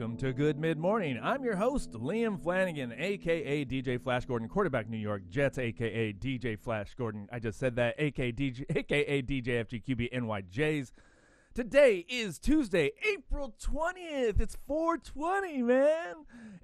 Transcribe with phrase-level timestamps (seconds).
[0.00, 1.20] Welcome to Good Mid Morning.
[1.22, 6.58] I'm your host, Liam Flanagan, aka DJ Flash Gordon, quarterback New York Jets, aka DJ
[6.58, 7.28] Flash Gordon.
[7.30, 10.92] I just said that, aka DJ, aka DJ FGQB NYJs.
[11.52, 14.40] Today is Tuesday, April 20th.
[14.40, 16.14] It's 420, man.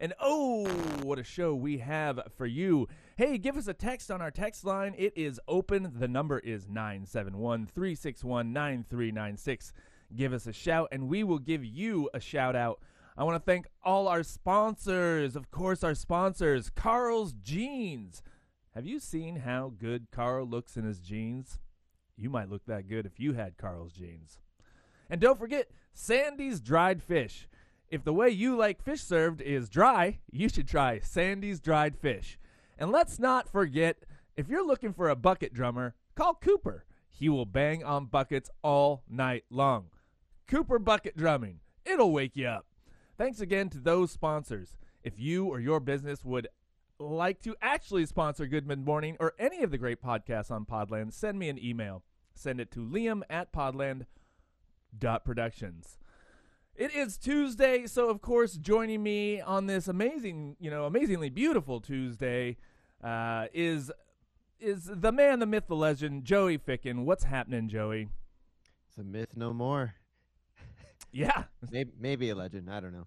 [0.00, 0.66] And oh,
[1.02, 2.88] what a show we have for you.
[3.18, 4.94] Hey, give us a text on our text line.
[4.96, 5.92] It is open.
[5.98, 9.74] The number is 971 361 9396
[10.14, 12.80] give us a shout and we will give you a shout out.
[13.18, 15.36] I want to thank all our sponsors.
[15.36, 18.22] Of course, our sponsors, Carl's Jeans.
[18.74, 21.58] Have you seen how good Carl looks in his jeans?
[22.14, 24.38] You might look that good if you had Carl's jeans.
[25.08, 27.48] And don't forget Sandy's dried fish.
[27.88, 32.38] If the way you like fish served is dry, you should try Sandy's dried fish.
[32.78, 34.04] And let's not forget
[34.36, 36.84] if you're looking for a bucket drummer, call Cooper.
[37.08, 39.86] He will bang on buckets all night long.
[40.46, 41.60] Cooper Bucket Drumming.
[41.86, 42.66] It'll wake you up.
[43.16, 44.76] Thanks again to those sponsors.
[45.02, 46.48] If you or your business would
[46.98, 51.14] like to actually sponsor Good Mid Morning or any of the great podcasts on Podland,
[51.14, 52.02] send me an email.
[52.34, 55.98] Send it to liam at podland.productions.
[56.74, 61.80] It is Tuesday, so of course, joining me on this amazing, you know, amazingly beautiful
[61.80, 62.58] Tuesday
[63.02, 63.90] uh, is
[64.60, 67.04] is the man, the myth, the legend, Joey Ficken.
[67.04, 68.10] What's happening, Joey?
[68.88, 69.94] It's a myth no more.
[71.12, 72.70] Yeah, Maybe, maybe a legend.
[72.70, 73.06] I don't know.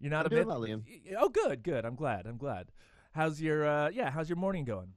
[0.00, 0.46] you're not I'm a myth.
[0.46, 0.82] well, Liam.
[1.18, 1.84] Oh, good, good.
[1.84, 2.26] I'm glad.
[2.26, 2.68] I'm glad.
[3.12, 4.10] How's your uh, yeah?
[4.10, 4.92] How's your morning going?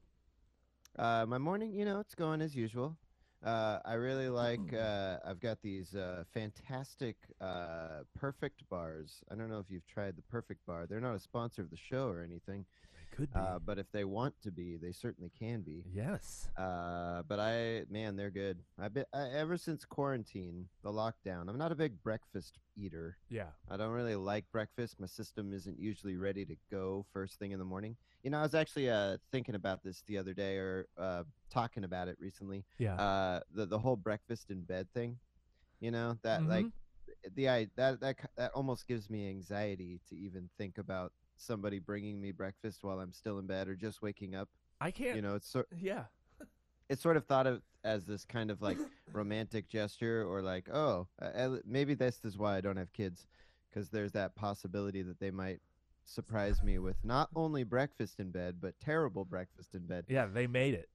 [0.98, 2.96] Uh, my morning, you know, it's going as usual.
[3.44, 4.72] Uh, I really like.
[4.72, 9.22] Uh, I've got these uh, fantastic uh, Perfect bars.
[9.30, 10.86] I don't know if you've tried the Perfect bar.
[10.86, 12.64] They're not a sponsor of the show or anything,
[13.12, 13.38] could be.
[13.38, 15.84] uh, but if they want to be, they certainly can be.
[15.92, 16.48] yes.
[16.56, 18.58] Uh, but I, man, they're good.
[18.78, 21.48] I've been I, ever since quarantine, the lockdown.
[21.48, 23.16] I'm not a big breakfast eater.
[23.28, 23.50] Yeah.
[23.70, 24.98] I don't really like breakfast.
[24.98, 27.96] My system isn't usually ready to go first thing in the morning.
[28.24, 31.84] You know, I was actually uh, thinking about this the other day, or uh, talking
[31.84, 32.64] about it recently.
[32.78, 32.94] Yeah.
[32.96, 35.18] Uh, the the whole breakfast in bed thing.
[35.80, 36.72] You know that like Mhm.
[37.34, 42.20] the I that that that almost gives me anxiety to even think about somebody bringing
[42.20, 44.48] me breakfast while I'm still in bed or just waking up.
[44.80, 45.16] I can't.
[45.16, 46.04] You know, it's sort yeah.
[46.88, 48.78] it's sort of thought of as this kind of like
[49.12, 53.26] romantic gesture or like oh uh, maybe this is why i don't have kids
[53.68, 55.60] because there's that possibility that they might
[56.04, 60.26] surprise me with not only breakfast in bed but terrible breakfast in bed Yeah.
[60.26, 60.88] They made it.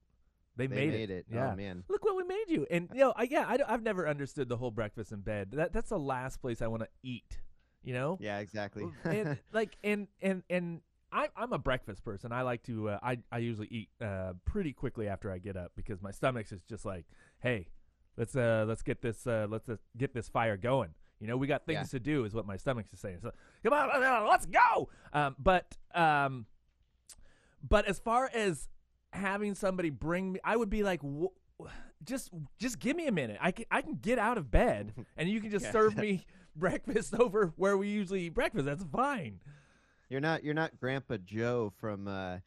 [0.56, 1.18] They, they made, made it.
[1.18, 1.52] it, Yeah.
[1.52, 2.66] oh man Look what we made you.
[2.70, 5.52] And you know, I, yeah, I, have never understood the whole breakfast in bed.
[5.52, 7.38] That that's the last place I want to eat.
[7.82, 8.18] You know.
[8.20, 10.80] yeah exactly and like and and and
[11.10, 12.32] I, I'm a breakfast person.
[12.32, 12.90] I like to.
[12.90, 16.52] Uh, I I usually eat uh, pretty quickly after I get up because my stomach's
[16.52, 17.06] is just like,
[17.40, 17.68] hey,
[18.18, 20.90] let's uh let's get this uh let's uh, get this fire going.
[21.18, 21.98] You know, we got things Yeah.
[21.98, 23.20] to do, is what my stomach's is saying.
[23.22, 23.30] So
[23.62, 24.90] come on, let's go.
[25.14, 26.44] Um, but um,
[27.66, 28.68] but as far as
[29.14, 31.32] having somebody bring me, I would be like, "Wh-
[32.04, 33.38] just just give me a minute.
[33.40, 35.72] I can I can get out of bed and you can just Yeah.
[35.72, 36.24] serve me
[36.56, 38.66] breakfast over where we usually eat breakfast.
[38.66, 39.40] That's fine.
[40.08, 42.38] you're not you're not grandpa joe from uh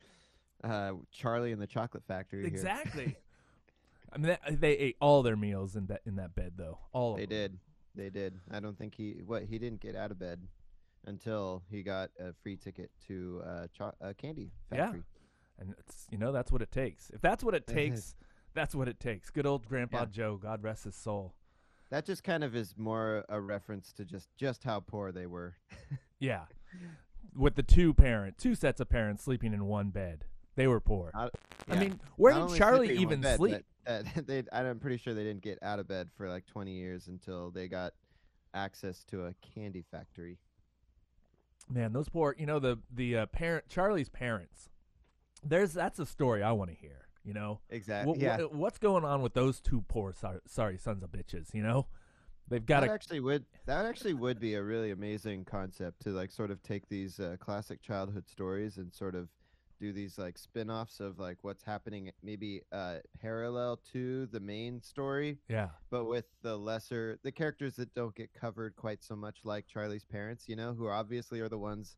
[0.64, 2.48] uh charlie and the chocolate factory here.
[2.48, 3.16] Exactly.
[4.14, 6.80] I mean, that, they ate all their meals in that in that bed, though.
[6.92, 7.30] All of they them.
[7.30, 7.60] did
[7.94, 10.40] they did i don't think he what he didn't get out of bed
[11.06, 14.78] until he got a free ticket to uh, cho- a candy factory.
[14.80, 14.86] Yeah.
[14.86, 15.04] factory
[15.60, 17.10] and it's you know that's what it takes.
[17.12, 18.16] If that's what it takes,
[18.54, 19.30] that's what it takes.
[19.30, 20.06] Good old Grandpa Yeah.
[20.12, 21.34] Joe, God rest his soul.
[21.90, 25.56] That just kind of is more a reference to just just how poor they were.
[26.20, 26.42] Yeah,
[27.36, 30.24] with the two parent, two sets of parents sleeping in one bed,
[30.56, 31.10] they were poor.
[31.16, 31.34] Not-
[31.68, 33.66] I mean, where Not did Charlie sleeping in one even bed, sleep?
[33.86, 36.72] but, uh, they, I'm pretty sure they didn't get out of bed for like 20
[36.74, 37.94] years until they got
[38.54, 40.38] access to a candy factory.
[41.70, 44.70] Man, those poor, you know, the the uh, parent Charlie's parents.
[45.44, 47.08] There's that's a story I want to hear.
[47.24, 48.18] You know, Exactly.
[48.18, 48.38] Wh- yeah.
[48.38, 51.54] wh- what's going on with those two poor sorry, sorry sons of bitches?
[51.54, 51.88] You know,
[52.48, 56.10] they've got that to actually would that actually would be a really amazing concept to
[56.10, 59.30] like sort of take these uh, classic childhood stories and sort of
[59.80, 65.40] do these like spin-offs of like what's happening maybe uh parallel to the main story
[65.50, 65.70] yeah.
[65.90, 70.06] but with the lesser the characters that don't get covered quite so much like charlie's
[70.06, 71.96] parents you know who obviously are the ones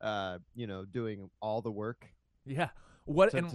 [0.00, 2.06] uh you know doing all the work
[2.46, 2.68] Yeah.
[3.06, 3.52] What and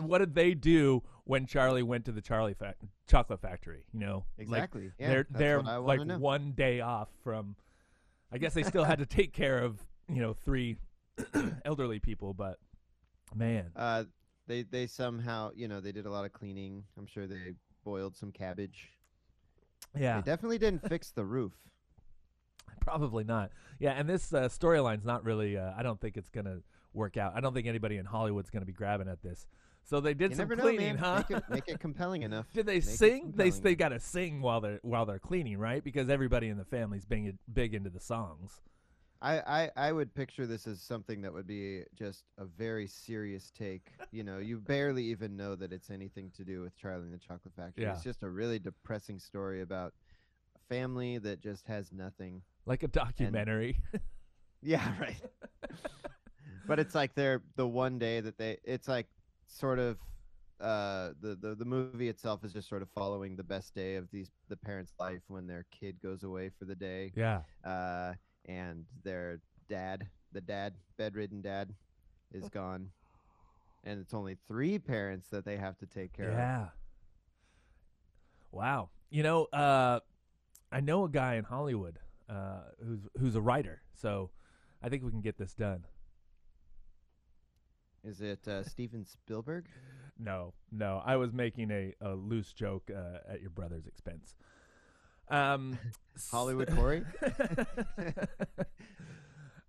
[0.00, 2.76] what did they do when Charlie went to the Charlie fac-
[3.08, 3.84] chocolate factory?
[3.92, 6.18] You know, Like, exactly yeah they're they're like know.
[6.18, 7.56] one day off from.
[8.32, 10.76] I guess they still had to take care of you know three
[11.64, 12.58] elderly people, but
[13.34, 14.04] man, uh
[14.50, 17.54] they they somehow you know they did a lot of cleaning i'm sure they
[17.84, 18.90] boiled some cabbage
[19.96, 21.52] yeah, they definitely didn't fix the roof
[22.80, 23.50] Probably not.
[23.78, 25.56] Yeah, and this uh, storyline's not really.
[25.56, 26.58] Uh, I don't think it's gonna
[26.92, 27.32] work out.
[27.34, 29.46] I don't think anybody in Hollywood's gonna be grabbing at this.
[29.84, 31.24] So they did You some cleaning, know, huh?
[31.28, 32.46] Make it, make it compelling enough.
[32.52, 33.32] Did they Make sing?
[33.34, 35.82] They they got to sing while they're while they're cleaning, right?
[35.82, 38.60] Because everybody in the family's big big into the songs.
[39.22, 43.50] I, I, I would picture this as something that would be just a very serious
[43.50, 43.88] take.
[44.12, 47.18] You know, you barely even know that it's anything to do with Charlie and the
[47.18, 47.84] Chocolate Factory.
[47.84, 47.92] Yeah.
[47.92, 49.92] It's just a really depressing story about
[50.56, 52.40] a family that just has nothing.
[52.64, 53.80] Like a documentary.
[54.62, 55.16] Yeah, right.
[56.70, 59.08] but it's like they're the one day that they it's like
[59.48, 59.98] sort of
[60.60, 64.08] uh the, the the movie itself is just sort of following the best day of
[64.12, 67.10] these the parents' life when their kid goes away for the day.
[67.16, 67.40] yeah.
[67.64, 68.12] uh,
[68.46, 71.74] and their dad, the dad, bedridden dad,
[72.32, 72.88] is gone,
[73.82, 76.38] and it's only three parents that they have to take care of.
[76.38, 76.66] Yeah.
[78.52, 78.90] Wow.
[79.10, 80.00] You know, uh,
[80.70, 84.30] I know a guy in Hollywood uh, who's who's a writer, so
[84.80, 85.84] I think we can get this done.
[88.04, 89.66] Is it uh, Steven Spielberg?
[90.18, 94.34] No, no, I was making a, a loose joke uh, at your brother's expense.
[95.28, 95.78] Um,
[96.30, 97.04] Hollywood Corey?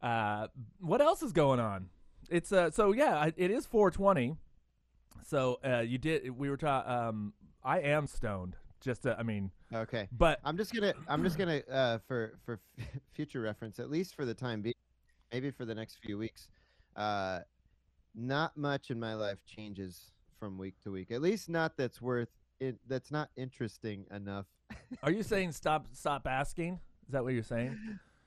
[0.01, 0.47] uh,
[0.79, 1.89] what else is going on?
[2.29, 4.35] It's uh, so yeah, it is 420.
[5.25, 6.37] So uh, you did.
[6.37, 6.91] We were talking.
[6.91, 8.55] Um, I am stoned.
[8.81, 12.59] Just, to, I mean, Okay, but I'm just gonna, I'm just gonna, uh, for for
[13.13, 14.75] future reference, at least for the time being,
[15.31, 16.47] maybe for the next few weeks,
[16.95, 17.39] uh,
[18.15, 21.11] not much in my life changes from week to week.
[21.11, 22.29] At least not that's worth
[22.59, 22.77] it.
[22.87, 24.45] That's not interesting enough
[25.03, 25.87] are you saying stop?
[25.93, 26.79] Stop asking.
[27.07, 27.77] Is that what you're saying?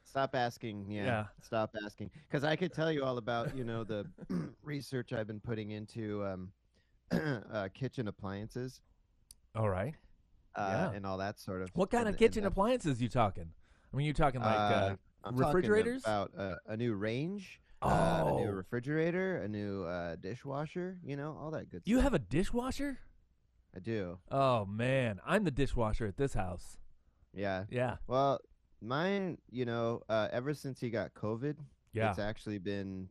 [0.04, 0.86] Stop asking.
[0.90, 1.04] Yeah.
[1.04, 1.24] Yeah.
[1.42, 2.10] Stop asking.
[2.28, 4.06] Because I could tell you all about, you know, the
[4.62, 6.52] research I've been putting into um,
[7.52, 8.80] uh, kitchen appliances
[9.54, 9.94] All right.
[10.54, 10.96] uh, Yeah.
[10.96, 11.70] and all that sort of.
[11.74, 13.50] What kind of kitchen and, appliances you talking?
[13.92, 16.02] I mean, you talking like uh, uh, I'm talking refrigerators?
[16.02, 18.38] About uh, a new range, uh, a Oh.
[18.38, 20.98] new refrigerator, a new uh, dishwasher.
[21.04, 21.98] You know, all that good you stuff.
[21.98, 22.98] You have a dishwasher?
[23.76, 24.18] I do.
[24.30, 26.78] Oh man, I'm the dishwasher at this house.
[27.32, 27.64] Yeah.
[27.68, 28.40] Yeah, Well,
[28.80, 31.56] mine, you know, uh, ever since he got COVID,
[31.92, 32.10] yeah.
[32.10, 33.08] it's actually been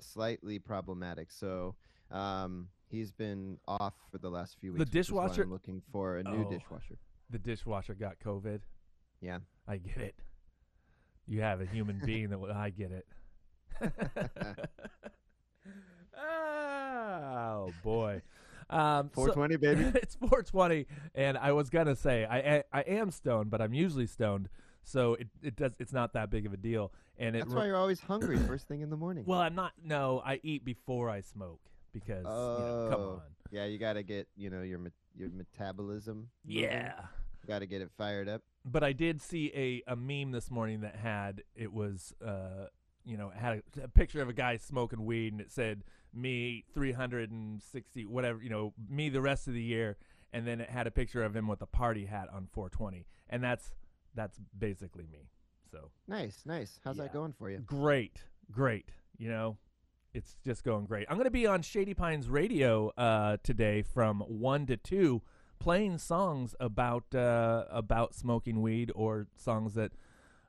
[0.00, 1.30] slightly problematic.
[1.30, 1.76] So
[2.10, 4.84] um, he's been off for the last few weeks.
[4.84, 6.50] The dishwasher- I'm looking for a new Oh.
[6.50, 6.98] dishwasher.
[7.30, 8.60] The dishwasher got COVID.
[9.20, 9.38] Yeah.
[9.68, 10.16] I get it.
[11.26, 13.06] You have a human being that I get it.
[16.18, 18.22] oh boy.
[18.68, 19.82] Um, so- 420, baby.
[20.00, 24.06] it's 420, and I was gonna say I, I I am stoned, but I'm usually
[24.06, 24.48] stoned,
[24.84, 26.92] so it, it does it's not that big of a deal.
[27.18, 29.24] And it That's re- why you're always hungry first thing in the morning.
[29.26, 29.72] well, I'm not.
[29.84, 31.60] No, I eat before I smoke
[31.92, 33.10] because you know, come Oh.
[33.16, 33.20] on.
[33.50, 36.28] yeah, you got to get you know your met- your metabolism.
[36.46, 36.92] Yeah.
[37.46, 38.42] got to get it fired up.
[38.64, 42.66] But I did see a, a meme this morning that had it was uh
[43.04, 45.82] you know had a, a picture of a guy smoking weed and it said
[46.12, 49.96] me 360 whatever you know me the rest of the year
[50.32, 53.42] and then it had a picture of him with a party hat on 420 and
[53.42, 53.72] that's
[54.14, 55.28] that's basically me
[55.70, 56.80] so Nice, nice.
[56.84, 57.04] How's Yeah.
[57.04, 57.58] that going for you?
[57.58, 59.56] great great you know
[60.12, 64.20] it's just going great i'm going to be on shady pines radio uh today from
[64.20, 65.22] 1 to 2
[65.60, 69.92] playing songs about uh about smoking weed or songs that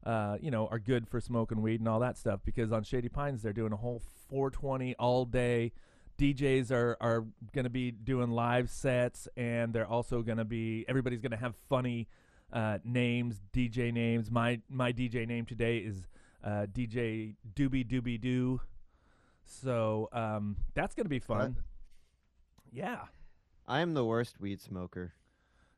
[0.06, 3.10] uh you know are good for smoking weed and all that stuff because on shady
[3.10, 5.72] pines they're doing a whole 420 all day
[6.18, 10.86] DJs are are going to be doing live sets and they're also going to be
[10.88, 12.08] everybody's going to have funny
[12.54, 16.08] uh names DJ names my my DJ name today is
[16.44, 18.62] uh, DJ Doobie Doobie Doo.
[19.46, 21.58] So um, that's gonna be fun.
[22.72, 23.00] Yeah,
[23.68, 25.14] I am the worst weed smoker.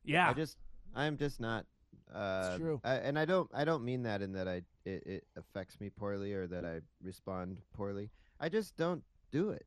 [0.03, 0.57] yeah, I just
[0.95, 1.65] I'm just not.
[2.13, 2.81] Uh, true.
[2.83, 5.89] I, and I don't I don't mean that in that I it, it affects me
[5.89, 8.11] poorly or that I respond poorly.
[8.39, 9.65] I just don't do it.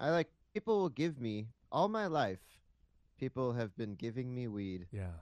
[0.00, 2.40] I like people will give me all my life.
[3.18, 5.12] People have been giving me weed, yeah,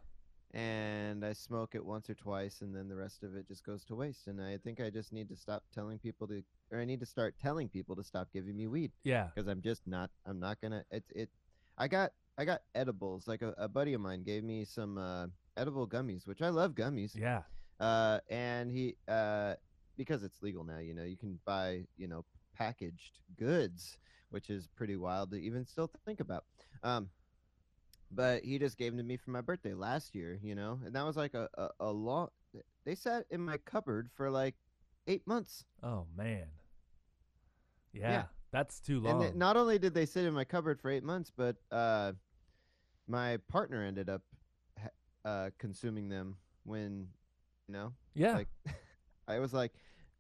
[0.55, 3.85] and I smoke it once or twice, and then the rest of it just goes
[3.85, 4.27] to waste.
[4.29, 7.07] And I think I just need to stop telling people to, or I need to
[7.07, 9.29] start telling people to stop giving me weed yeah.
[9.35, 10.11] because I'm just not.
[10.27, 10.85] I'm not gonna.
[10.91, 11.29] It's it.
[11.77, 13.29] I got I got edibles.
[13.29, 16.75] Like a, a buddy of mine gave me some uh, edible gummies, which I love
[16.75, 17.15] gummies.
[17.15, 17.43] Yeah,
[17.81, 19.55] Uh, and he uh,
[19.97, 20.79] because it's legal now.
[20.79, 22.25] You know, you can buy you know
[22.57, 23.99] packaged goods,
[24.31, 26.45] which is pretty wild to even still think about.
[26.83, 27.11] Um,
[28.11, 30.39] but he just gave them to me for my birthday last year.
[30.43, 32.29] You know, and that was like a a, a long.
[32.85, 34.55] They sat in my cupboard for like
[35.07, 35.65] eight months.
[35.83, 36.47] Oh man.
[37.93, 38.25] Yeah, Yeah.
[38.53, 39.21] that's too long.
[39.21, 42.13] they, not only did they sit in my cupboard for eight months, but uh,
[43.07, 44.23] my partner ended up
[45.25, 47.09] uh, consuming them when
[47.69, 48.35] you know, Yeah.
[48.35, 48.49] like
[49.29, 49.73] I was like,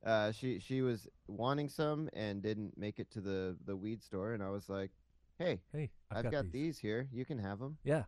[0.05, 4.33] uh, she she was wanting some and didn't make it to the the weed store,
[4.35, 4.91] and I was like,
[5.39, 6.79] hey, hey, I've, got, these.
[6.79, 7.09] here.
[7.13, 7.79] You can have them.
[7.85, 8.05] Yeah.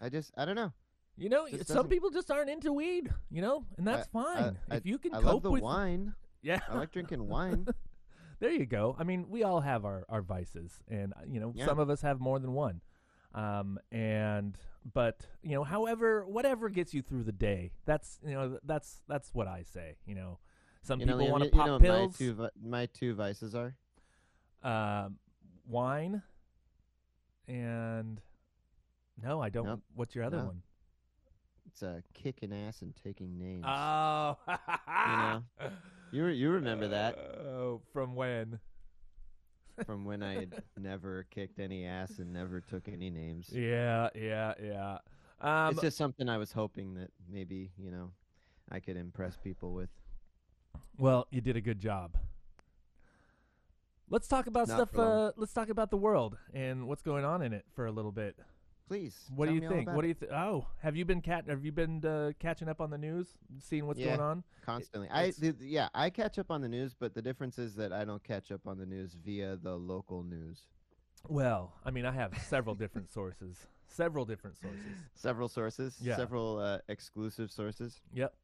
[0.00, 0.72] I just I don't know.
[1.16, 4.56] You know, Just some people just aren't into weed, you know, and that's fine.
[4.70, 6.14] I- if you can I cope love the with wine.
[6.42, 6.60] Yeah.
[6.68, 7.66] I like drinking wine.
[8.38, 8.94] there you go.
[8.96, 11.66] I mean, we all have our, our vices, and uh, you know, Yeah.
[11.66, 12.80] some of us have more than one.
[13.34, 14.56] Um, and
[14.94, 19.32] but you know, however, whatever gets you through the day, that's you know, that's that's
[19.34, 19.96] what I say.
[20.06, 20.38] You know,
[20.82, 22.12] some You people want you- to you pop know pills.
[22.12, 23.74] My two, vi- my two vices are
[24.62, 25.16] um,
[25.66, 26.22] wine,
[27.46, 28.20] and
[29.22, 29.66] no, I don't.
[29.66, 29.80] Nope.
[29.94, 30.62] What's your other one?
[31.66, 33.64] it's uh, kicking ass and taking names.
[33.66, 35.42] Oh, know,
[36.12, 38.58] you re- you remember that Oh, from when?
[39.84, 43.50] From when I had never kicked any ass and never took any names.
[43.52, 44.98] Yeah, yeah, yeah.
[45.40, 48.10] Um, it's just something I was hoping that maybe you know
[48.70, 49.90] I could impress people with.
[50.98, 52.16] Well, you did a good job.
[54.10, 54.98] Let's talk about Not stuff.
[54.98, 58.12] Uh, let's talk about the world and what's going on in it for a little
[58.12, 58.36] bit.
[58.88, 59.14] Please.
[59.36, 59.86] What do you think?
[59.92, 60.14] What do you?
[60.14, 60.32] think?
[60.32, 61.44] oh, have you been cat?
[61.48, 63.26] Have you been uh, catching up on the news,
[63.60, 64.16] seeing what's Yeah.
[64.16, 64.44] going on?
[64.64, 65.08] constantly?
[65.10, 68.04] I it's- yeah, I catch up on the news, but the difference is that I
[68.04, 70.62] don't catch up on the news via the local news.
[71.28, 73.66] Well, I mean, I have several different sources.
[73.88, 74.80] Several different sources.
[75.14, 76.16] Several sources, Yeah.
[76.16, 78.00] several uh, exclusive sources.
[78.14, 78.34] Yep.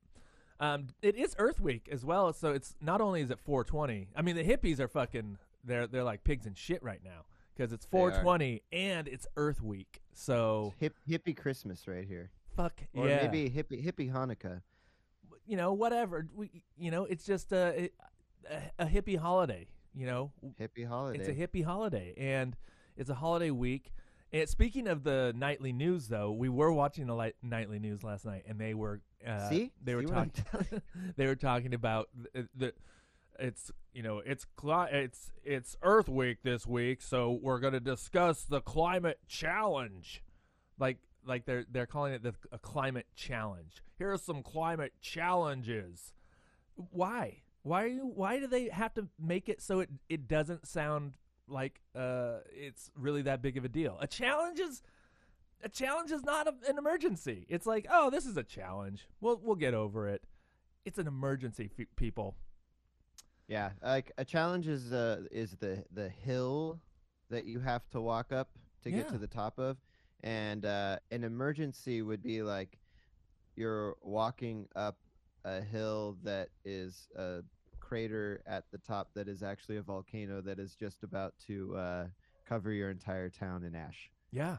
[0.60, 4.08] Um, it is Earth Week as well, so it's not only is it 420.
[4.14, 5.38] I mean, the hippies are fucking.
[5.64, 7.24] They're they're like pigs and shit right now
[7.56, 10.00] because it's 420 and it's Earth Week.
[10.14, 13.26] So Hip, hippie Christmas right here, fuck or yeah.
[13.26, 14.62] maybe hippie hippie Hanukkah.
[15.46, 16.26] you know, whatever.
[16.34, 17.90] We, you know, it's just a,
[18.50, 19.66] a a hippie holiday.
[19.94, 21.18] You know, Hippie holiday.
[21.20, 22.56] it's a hippie holiday, and
[22.96, 23.92] it's a holiday week.
[24.32, 28.24] And speaking of the nightly news, though, we were watching the light, nightly news last
[28.24, 29.70] night, and they were uh, See?
[29.82, 30.82] they were See talking
[31.16, 32.72] they were talking about the, the
[33.38, 37.80] it's you know it's cli- it's it's Earth Week this week, so we're going to
[37.80, 40.22] discuss the climate challenge,
[40.78, 43.82] like like they're they're calling it the a climate challenge.
[43.98, 46.12] Here are some climate challenges.
[46.74, 47.42] Why?
[47.62, 48.06] Why you?
[48.14, 51.12] Why do they have to make it so it it doesn't sound
[51.46, 53.96] like uh it's really that big of a deal?
[54.00, 54.82] A challenge is
[55.62, 57.46] a challenge is not a, an emergency.
[57.48, 59.08] It's like, oh, this is a challenge.
[59.20, 60.22] We'll we'll get over it.
[60.84, 62.36] It's an emergency, f- people.
[63.48, 66.80] Yeah, like a challenge is uh is the the hill
[67.30, 68.50] that you have to walk up
[68.82, 69.12] to get Yeah.
[69.12, 69.76] to the top of,
[70.22, 72.78] and uh, an emergency would be like
[73.56, 74.98] you're walking up
[75.44, 77.42] a hill that is a
[77.80, 82.06] crater at the top that is actually a volcano that is just about to uh,
[82.46, 84.10] cover your entire town in ash.
[84.32, 84.56] Yeah.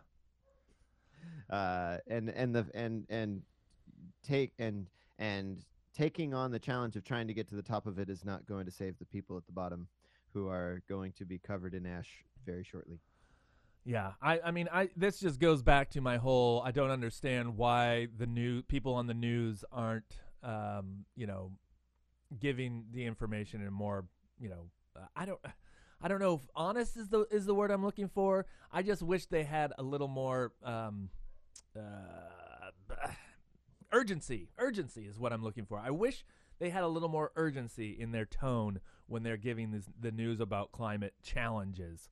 [1.49, 3.41] uh, and and the and and
[4.23, 4.87] take and
[5.17, 5.63] and
[5.95, 8.45] taking on the challenge of trying to get to the top of it is not
[8.45, 9.87] going to save the people at the bottom
[10.33, 12.99] who are going to be covered in ash very shortly.
[13.85, 16.61] Yeah, I, I mean, I this just goes back to my whole.
[16.65, 21.51] I don't understand why the new people on the news aren't, um, you know,
[22.39, 24.05] giving the information in more,
[24.39, 24.65] you know,
[25.15, 25.39] I don't,
[26.01, 28.47] I don't know if honest is the is the word I'm looking for.
[28.71, 31.09] I just wish they had a little more, um,
[31.77, 31.81] uh,
[33.95, 34.49] urgency.
[34.57, 35.79] Urgency is what I'm looking for.
[35.79, 36.25] I wish
[36.59, 40.41] they had a little more urgency in their tone when they're giving this, the news
[40.41, 42.09] about climate challenges.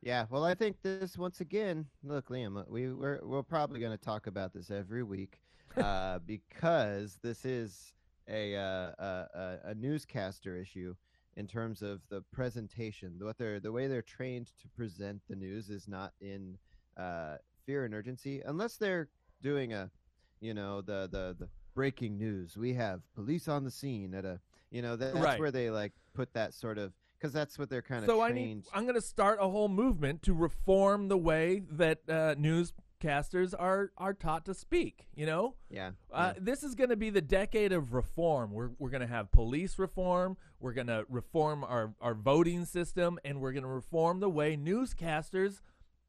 [0.00, 1.86] Yeah, well, I think this once again.
[2.02, 5.40] Look, Liam, uh, we we're we're probably going to talk about this every week
[5.76, 7.92] uh, because this is
[8.28, 10.94] a, uh, a a a newscaster issue
[11.36, 13.18] in terms of the presentation.
[13.20, 16.56] What they're the way they're trained to present the news is not in
[16.96, 19.08] uh, fear and urgency, unless they're
[19.42, 19.90] doing a,
[20.40, 22.56] you know, the the the breaking news.
[22.56, 24.40] We have police on the scene at a,
[24.70, 25.38] you know, that, that's Right.
[25.38, 28.30] where they like put that sort of because that's what they're kind of so I
[28.30, 28.46] trained.
[28.56, 28.64] need.
[28.74, 33.90] I'm going to start a whole movement to reform the way that uh, newscasters are
[33.98, 35.06] are taught to speak.
[35.14, 38.52] You know, yeah, uh, this is going to be the decade of reform.
[38.52, 40.36] We're we're going to have police reform.
[40.60, 44.56] We're going to reform our our voting system, and we're going to reform the way
[44.56, 45.60] newscasters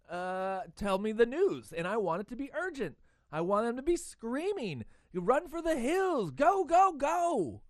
[0.10, 1.74] uh, tell me the news.
[1.74, 2.98] And I want it to be urgent.
[3.32, 6.32] I want them to be screaming, "You "Run for the hills!
[6.32, 7.62] Go go go!"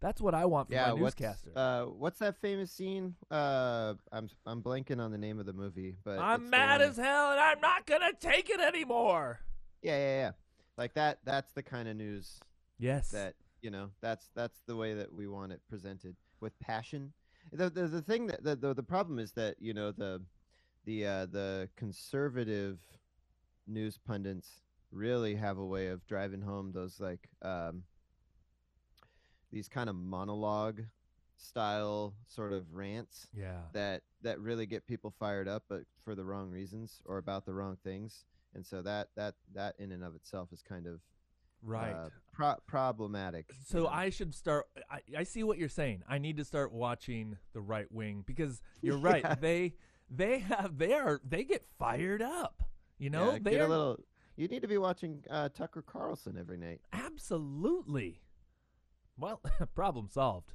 [0.00, 1.50] That's what I want from yeah, my what's, newscaster.
[1.56, 3.16] uh, what's that famous scene?
[3.30, 7.32] Uh, I'm I'm blanking on the name of the movie, but I'm mad as hell
[7.32, 9.40] and I'm not gonna take it anymore.
[9.82, 10.30] yeah, yeah, yeah.
[10.76, 11.18] Like that.
[11.24, 12.38] That's the kind of news
[12.78, 13.10] Yes.
[13.10, 13.90] that you know.
[14.00, 17.12] That's that's the way that we want it presented with passion.
[17.52, 20.22] The the, the thing that the, the the problem is that you know the
[20.84, 22.78] the uh, the conservative
[23.66, 27.82] news pundits really have a way of driving home those like um
[29.50, 30.82] these kind of monologue
[31.36, 33.62] style sort of rants Yeah.
[33.72, 37.54] that that really get people fired up but for the wrong reasons or about the
[37.54, 41.00] wrong things and so that that that in and of itself is kind of
[41.60, 41.92] Right.
[41.92, 43.88] uh, pro- problematic you So know?
[43.88, 44.66] I should start.
[44.88, 46.04] I, I see what you're saying.
[46.08, 49.24] I need to start watching the right wing because you're right.
[49.24, 49.34] Yeah.
[49.34, 49.74] They
[50.08, 52.62] they have they are they get fired up.
[52.96, 53.98] You know Yeah, they get are a little
[54.38, 58.20] you need to be watching uh, tucker carlson every night absolutely.
[59.18, 59.40] Well,
[59.74, 60.52] problem solved.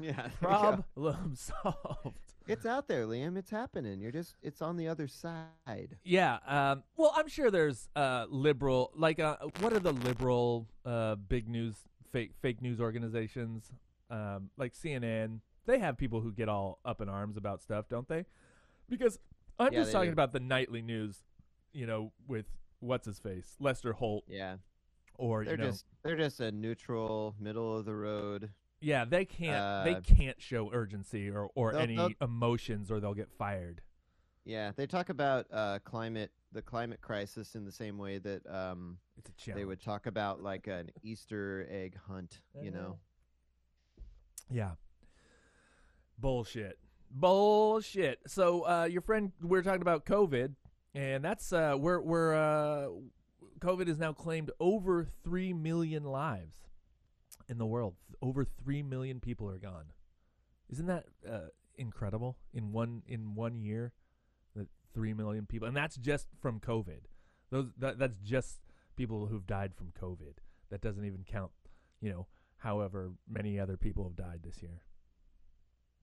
[0.00, 0.84] yeah there you go.
[0.98, 2.18] Problem solved.
[2.48, 6.38] it's out there liam it's happening you're just it's on the other side Yeah.
[6.46, 11.48] Um, well, I'm sure there's uh, liberal, like, uh, what are the liberal uh, big
[11.48, 11.76] news,
[12.10, 13.70] fake fake news organizations,
[14.10, 15.40] um, like CNN?
[15.66, 18.26] They have people who get all up in arms about stuff, don't they?
[18.88, 19.20] Because
[19.60, 20.12] I'm Yeah, just talking do.
[20.12, 21.22] about the nightly news,
[21.72, 22.46] you know, with
[22.82, 24.56] what's his face, Lester Holt, yeah
[25.18, 29.24] or they're you know, just they're just a neutral middle of the road yeah, they
[29.24, 33.30] can't they uh, can't show urgency or or they'll- any they'll- emotions, or they'll get
[33.38, 33.80] fired.
[34.44, 38.98] yeah they talk about uh climate the climate crisis in the same way that um
[39.16, 42.98] It's a they would talk about like an easter egg hunt you know
[44.50, 44.72] Yeah.
[46.18, 46.78] Bullshit.
[47.10, 48.20] Bullshit.
[48.26, 50.54] So uh, your friend, we are talking about COVID,
[50.94, 52.88] and that's uh, we're we're uh,
[53.60, 56.58] COVID has now claimed over three million lives
[57.48, 57.94] in the world.
[58.20, 59.86] Over three million people are gone.
[60.70, 62.36] Isn't that uh, incredible?
[62.52, 63.92] In one in one year,
[64.54, 67.00] that three million people, and that's just from COVID.
[67.50, 68.60] Those that, that's just
[68.96, 70.34] people who've died from COVID.
[70.70, 71.50] That doesn't even count,
[72.00, 72.26] you know,
[72.58, 74.82] however many other people have died this year.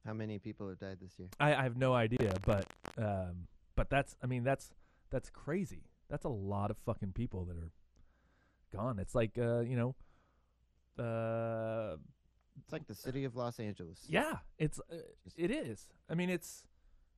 [0.05, 2.65] how many people have died this year I, I have no idea, but
[2.97, 4.71] um, but that's I mean that's
[5.11, 5.83] that's crazy.
[6.09, 7.71] That's a lot of fucking people that are
[8.75, 8.99] gone.
[8.99, 9.95] It's like uh, you know,
[11.03, 11.97] uh,
[12.63, 14.95] it's like the city of los angeles yeah, it's uh,
[15.37, 15.87] it is.
[16.09, 16.63] I mean it's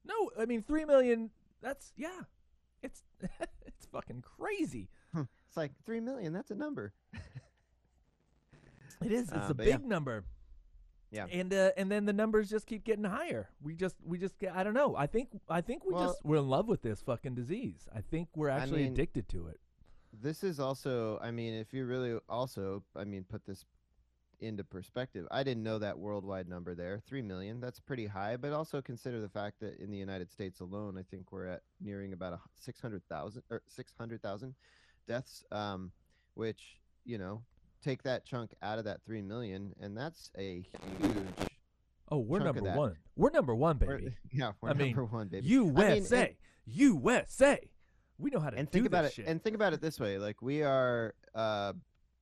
[0.05, 1.29] no, I mean three million.
[1.61, 2.21] That's yeah,
[2.83, 3.03] it's
[3.65, 4.89] it's fucking crazy.
[5.15, 6.93] it's like three million that's a number
[9.03, 9.29] It is.
[9.29, 9.77] It's Uh, a but yeah.
[9.77, 10.23] big number.
[11.11, 11.25] Yeah.
[11.31, 13.49] And uh, and then the numbers just keep getting higher.
[13.61, 14.95] We just we just get I don't know.
[14.95, 17.87] I think I think we Well- just we're in love with this fucking disease.
[17.93, 19.59] I think we're I actually mean- addicted to it.
[20.21, 23.63] this is also i mean if you really also i mean put this
[24.41, 28.51] into perspective i didn't know that worldwide number there 3 million that's pretty high but
[28.51, 32.11] also consider the fact that in the united states alone i think we're at nearing
[32.11, 34.53] about a 600000 or 600000
[35.07, 35.93] deaths um
[36.33, 37.41] which you know
[37.81, 40.63] take that chunk out of that 3 million and that's a
[41.01, 41.15] huge
[42.13, 42.97] Oh, we're number one.
[43.15, 44.15] We're number one, we're- baby.
[44.33, 47.59] yeah we're I mean, number one baby USA, USA.
[48.17, 49.25] We know how to and do think about it shit.
[49.27, 51.73] and think about it this way like we are uh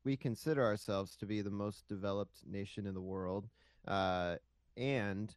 [0.05, 3.49] we consider ourselves to be the most developed nation in the world
[3.87, 4.35] uh
[4.77, 5.35] and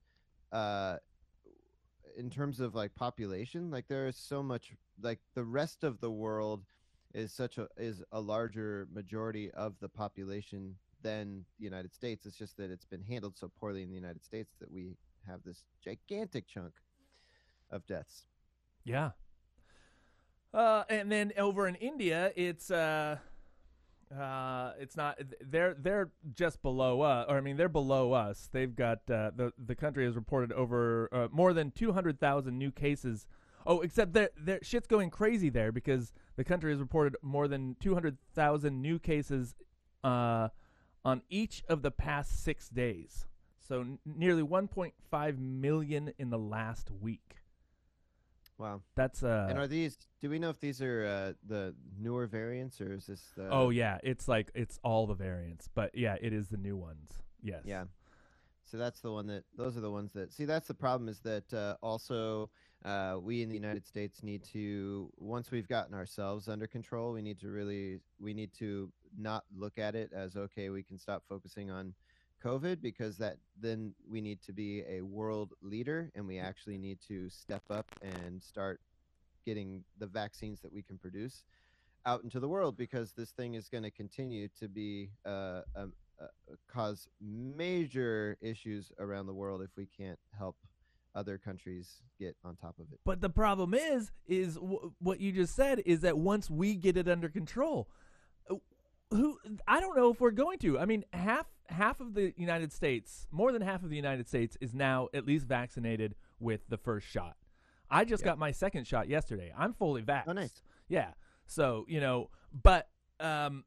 [0.52, 0.96] uh
[2.16, 6.10] in terms of like population like there is so much like the rest of the
[6.10, 6.64] world
[7.14, 12.36] is such a is a larger majority of the population than the United States it's
[12.36, 14.96] just that it's been handled so poorly in the United States that we
[15.26, 16.72] have this gigantic chunk
[17.70, 18.24] of deaths
[18.84, 19.10] yeah.
[20.54, 23.16] Uh, and then over in India, it's uh,
[24.18, 25.18] uh, it's not.
[25.40, 28.50] They're they're just below us, or I mean, they're below us.
[28.52, 32.58] They've got uh, the the country has reported over uh, more than two hundred thousand
[32.58, 33.26] new cases.
[33.66, 37.76] Oh, except their their shit's going crazy there because the country has reported more than
[37.80, 39.54] two hundred thousand new cases
[40.04, 40.48] uh,
[41.04, 43.26] on each of the past six days.
[43.60, 47.36] So n- nearly one point five million in the last week.
[48.58, 49.46] wow That's uh.
[49.48, 49.98] and are these?
[50.20, 53.48] Do we know if these are uh, the newer variants, or is this the?
[53.50, 57.22] oh yeah, it's like it's all the variants, but yeah, it is the new ones.
[57.42, 57.62] Yes.
[57.64, 57.84] yeah.
[58.64, 59.44] So that's the one that.
[59.56, 60.32] Those are the ones that.
[60.32, 61.08] See, that's the problem.
[61.08, 62.50] Is that uh, also
[62.84, 67.22] uh, we in the United States need to once we've gotten ourselves under control, we
[67.22, 70.70] need to really we need to not look at it as okay.
[70.70, 71.94] We can stop focusing on
[72.44, 76.98] COVID because that then we need to be a world leader and we actually need
[77.08, 78.80] to step up and start
[79.46, 81.44] getting the vaccines that we can produce
[82.04, 85.84] out into the world because this thing is going to continue to be uh, a,
[86.20, 86.26] a,
[86.72, 90.56] cause major issues around the world if we can't help
[91.14, 93.00] other countries get on top of it.
[93.04, 96.96] But the problem is, is w- what you just said is that once we get
[96.96, 97.88] it under control,
[98.50, 98.56] uh,
[99.10, 100.78] who I don't know if we're going to.
[100.78, 104.56] I mean, half half of the United States, more than half of the United States,
[104.60, 107.36] is now at least vaccinated with the first shot.
[107.90, 108.30] I just Yeah.
[108.30, 109.52] got my second shot yesterday.
[109.56, 110.24] I'm fully vaxxed.
[110.28, 110.62] Oh, nice.
[110.88, 111.12] Yeah.
[111.46, 112.30] So you know,
[112.62, 112.88] but
[113.20, 113.64] um,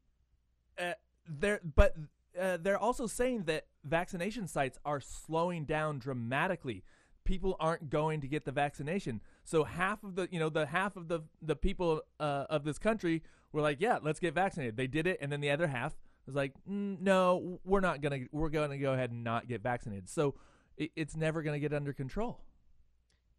[0.80, 0.94] uh,
[1.28, 1.96] there, but
[2.40, 6.84] uh, they're also saying that vaccination sites are slowing down dramatically.
[7.26, 10.96] People aren't going to get the vaccination, so half of the you know the half
[10.96, 14.78] of the the people uh, of this country were like, yeah, let's get vaccinated.
[14.78, 18.20] They did it, and then the other half was like, mm, no, we're not gonna
[18.32, 20.10] we're gonna go ahead and not get vaccinated.
[20.10, 20.36] So
[20.78, 22.40] it, it's never gonna get under control.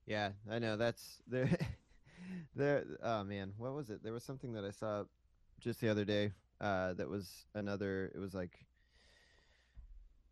[0.07, 0.77] Yeah, I know.
[0.77, 1.57] That's there.
[2.55, 2.85] there.
[3.03, 4.03] Oh man, what was it?
[4.03, 5.05] There was something that I saw
[5.61, 6.33] just the other day.
[6.61, 8.11] Uh, that was another.
[8.14, 8.65] It was like,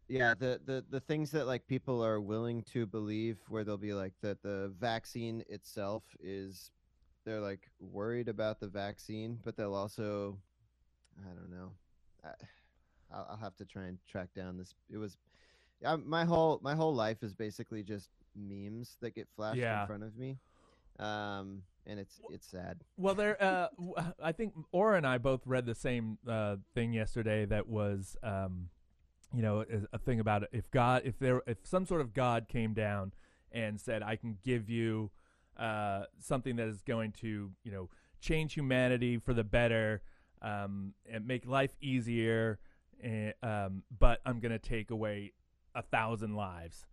[0.09, 3.95] yeah, the the the things that like people are willing to believe, where they'll be
[3.95, 6.71] like that the vaccine itself is,
[7.25, 10.39] they're like worried about the vaccine, but they'll also,
[11.19, 11.73] I don't know.
[12.25, 12.29] I,
[13.13, 14.75] I'll, I'll have to try and track down this.
[14.91, 15.17] It was,
[15.85, 19.83] uh, my whole my whole life is basically just memes that get flashed Yeah.
[19.83, 20.39] in front of me,
[20.99, 22.81] um, and it's it's sad.
[22.97, 23.43] Well, there.
[23.43, 23.69] Uh,
[24.23, 27.45] I think Aura and I both read the same uh, thing yesterday.
[27.47, 28.69] That was, um,
[29.35, 30.51] you know, a, a thing about it.
[30.53, 33.13] if God, if there, if some sort of God came down
[33.53, 35.11] and said, "I can give you
[35.59, 37.89] uh, something that is going to, you know,
[38.21, 40.03] change humanity for the better
[40.43, 42.59] um, and make life easier,"
[43.03, 45.33] and, um, but I'm going to take away
[45.75, 46.87] a thousand lives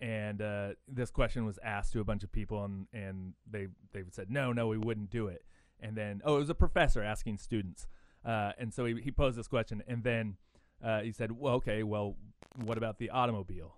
[0.00, 4.02] and uh, this question was asked to a bunch of people, and, and they they
[4.10, 5.44] said no, no, we wouldn't do it.
[5.80, 7.86] And then oh, it was a professor asking students,
[8.24, 10.36] uh, and so he, he posed this question, and then
[10.82, 12.16] uh, he said, well, okay, well,
[12.64, 13.74] what about the automobile?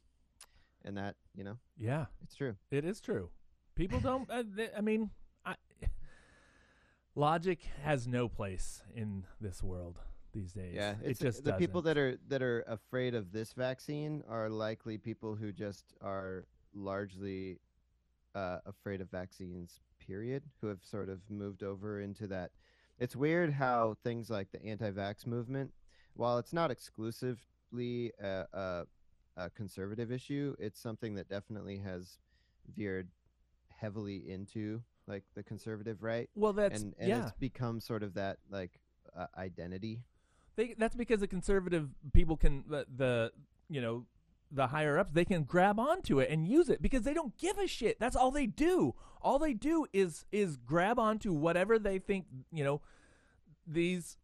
[0.85, 2.05] and that you know yeah.
[2.21, 2.55] it's true.
[2.69, 3.31] It is true.
[3.73, 4.29] People don't.
[4.29, 5.09] Uh, they, I mean,
[5.43, 5.55] I,
[7.15, 9.97] logic has no place in this world
[10.33, 10.75] these days.
[10.75, 11.95] Yeah, it just the people doesn't.
[11.95, 17.59] that are that are afraid of this vaccine are likely people who just are largely
[18.35, 19.79] uh, afraid of vaccines.
[19.99, 20.43] Period.
[20.61, 22.51] Who have sort of moved over into that.
[22.97, 25.71] It's weird how things like the anti-vax movement,
[26.15, 28.83] while it's not exclusively a, a,
[29.37, 32.17] a conservative issue, it's something that definitely has
[32.75, 33.07] veered
[33.69, 37.23] heavily into like the conservative right, Well, that's and and yeah.
[37.23, 38.79] it's become sort of that like
[39.17, 40.03] uh, identity
[40.55, 43.31] They, that's because the conservative people can the, the
[43.67, 44.05] you know
[44.51, 47.57] the higher ups they can grab onto it and use it because they don't give
[47.57, 47.99] a shit.
[47.99, 48.93] That's all they do.
[49.21, 52.81] All they do is is grab onto whatever they think you know
[53.67, 54.17] these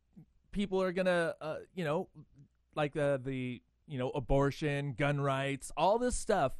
[0.51, 2.09] people are gonna uh, you know
[2.75, 6.53] like uh, the you know abortion, gun rights, all this stuff.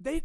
[0.00, 0.22] They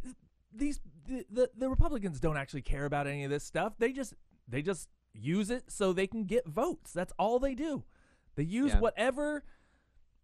[0.53, 3.73] these the, the the Republicans don't actually care about any of this stuff.
[3.77, 4.13] They just
[4.47, 6.91] they just use it so they can get votes.
[6.91, 7.83] That's all they do.
[8.35, 8.79] They use Yeah.
[8.79, 9.43] whatever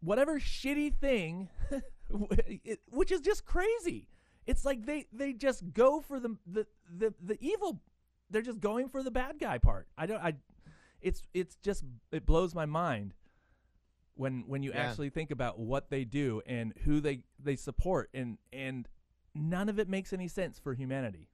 [0.01, 1.49] whatever shitty thing
[2.91, 4.07] which is just crazy.
[4.45, 7.81] It's like they they just go for the the the, the evil
[8.31, 9.87] they're just going for the bad guy part.
[9.97, 10.33] I don't I
[11.01, 13.13] it's it's just it blows my mind
[14.15, 14.81] when when you Yeah.
[14.89, 18.87] actually think about what they do and who they they support and and
[19.35, 21.29] none of it makes any sense for humanity.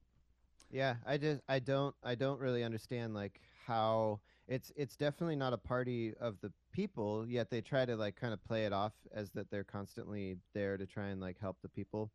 [0.71, 5.53] Yeah, I just I don't I don't really understand like how it's it's definitely not
[5.53, 8.93] a party of the people yet they try to like kind of play it off
[9.13, 12.11] as that they're constantly there to try and like help the people.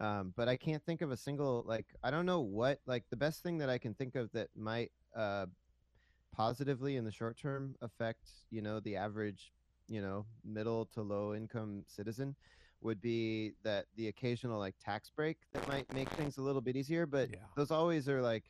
[0.00, 3.16] Um, but I can't think of a single like I don't know what like the
[3.16, 5.46] best thing that I can think of that might uh,
[6.34, 9.52] positively in the short term affect you know the average
[9.88, 12.34] you know middle to low income citizen
[12.80, 16.76] would be that the occasional like tax break that might make things a little bit
[16.76, 17.38] easier but Yeah.
[17.56, 18.44] those always are like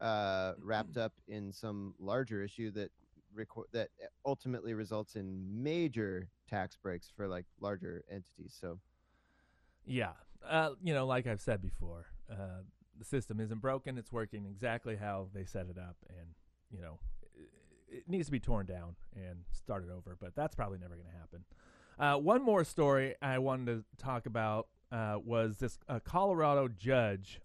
[0.00, 2.90] uh wrapped up in some larger issue that
[3.34, 3.88] record that
[4.24, 8.78] ultimately results in major tax breaks for like larger entities so
[9.86, 10.12] Yeah.
[10.48, 12.62] Uh, you know, like I've said before, uh,
[12.96, 13.98] the system isn't broken.
[13.98, 15.96] It's working exactly how they set it up.
[16.08, 16.28] And,
[16.70, 17.00] you know,
[17.34, 20.16] it, it needs to be torn down and started over.
[20.20, 21.44] But that's probably never going to happen.
[21.98, 27.40] Uh, one more story I wanted to talk about uh, was this Colorado judge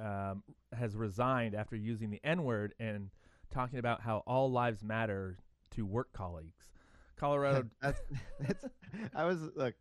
[0.00, 0.42] um,
[0.76, 3.10] has resigned after using the N word and
[3.50, 5.38] talking about how all lives matter
[5.72, 6.66] to work colleagues.
[7.16, 7.64] Colorado.
[7.82, 8.00] that's,
[8.40, 8.64] that's
[9.14, 9.74] i was look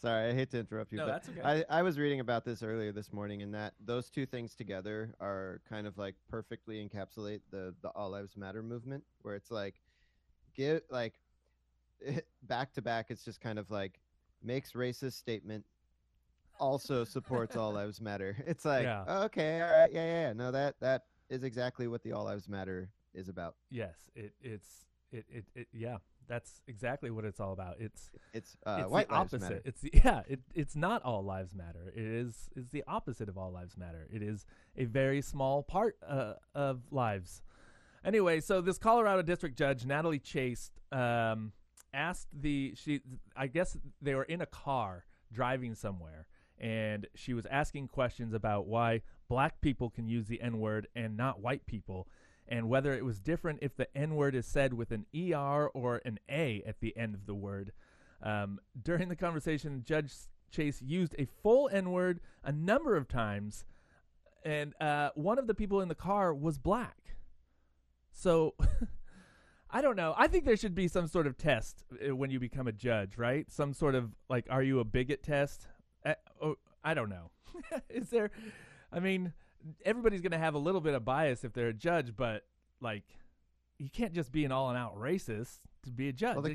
[0.00, 1.64] sorry i hate to interrupt you no, but that's okay.
[1.68, 5.12] I, I was reading about this earlier this morning and that those two things together
[5.20, 9.80] are kind of like perfectly encapsulate the the all lives matter movement where it's like
[10.54, 11.14] give like
[12.42, 13.98] back to back it's just kind of like
[14.42, 15.64] makes racist statement
[16.58, 19.24] also supports all lives matter it's like Yeah.
[19.24, 22.48] okay all right yeah, yeah yeah no that that is exactly what the all lives
[22.48, 25.96] matter is about Yes, it it's it, it it yeah,
[26.28, 27.76] that's exactly what it's all about.
[27.80, 29.50] It's it's uh it's white the lives opposite.
[29.50, 31.92] matter It's yeah, it it's not all lives matter.
[31.94, 34.06] It is it's the opposite of all lives matter.
[34.12, 34.44] It is
[34.76, 37.42] a very small part uh, of lives.
[38.04, 41.52] Anyway, so this Colorado district judge Natalie Chase um,
[41.94, 43.00] asked the she
[43.36, 46.26] I guess they were in a car driving somewhere
[46.58, 51.16] and she was asking questions about why black people can use the N word and
[51.16, 52.08] not white people
[52.48, 56.00] and whether it was different if the N word is said with an ER or
[56.04, 57.72] an A at the end of the word.
[58.22, 60.12] Um, during the conversation, Judge
[60.50, 63.64] Chase used a full N word a number of times,
[64.44, 67.16] and uh, one of the people in the car was black.
[68.12, 68.54] So.
[69.68, 70.14] I don't know.
[70.16, 73.18] I think there should be some sort of test uh, when you become a judge,
[73.18, 73.50] right?
[73.50, 75.66] Some sort of like, are you a bigot test?
[76.06, 77.30] Uh, oh, I don't know.
[77.90, 78.30] Is there?
[78.92, 79.32] I mean,
[79.84, 82.44] everybody's going to have a little bit of bias if they're a judge, but
[82.80, 83.02] like,
[83.78, 86.34] you can't just be an all and out racist to be a judge.
[86.36, 86.50] Well, the-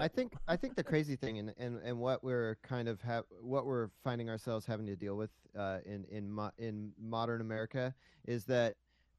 [0.00, 3.22] I think I think the crazy thing and, and, and what we're kind of ha-
[3.40, 7.94] what we're finding ourselves having to deal with uh, in in mo- in modern America
[8.26, 8.76] is that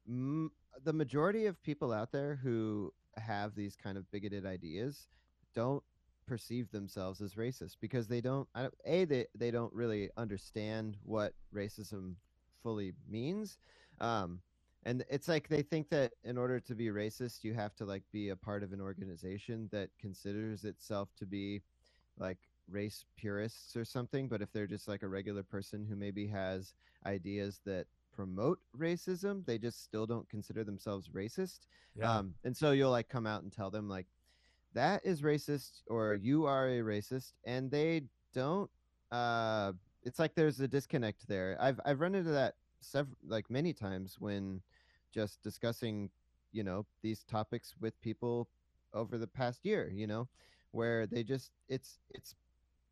[0.08, 0.50] m-
[0.84, 5.08] the majority of people out there who have these kind of bigoted ideas
[5.54, 5.82] don't
[6.26, 11.32] perceive themselves as racist because they don't I a they they don't really understand what
[11.54, 12.14] racism
[12.62, 13.58] fully means
[14.00, 14.40] um
[14.84, 18.02] and it's like they think that in order to be racist you have to like
[18.12, 21.62] be a part of an organization that considers itself to be
[22.18, 26.26] like race purists or something but if they're just like a regular person who maybe
[26.26, 26.74] has
[27.06, 31.60] ideas that promote racism they just still don't consider themselves racist
[31.94, 32.18] yeah.
[32.18, 34.06] um and so you'll like come out and tell them like
[34.76, 38.02] that is racist or you are a racist and they
[38.34, 38.70] don't
[39.12, 39.72] uh
[40.04, 44.16] it's like there's a disconnect there i've i've run into that several like many times
[44.20, 44.60] when
[45.12, 46.10] just discussing
[46.52, 48.48] you know these topics with people
[48.94, 50.28] over the past year you know
[50.72, 52.34] where they just it's it's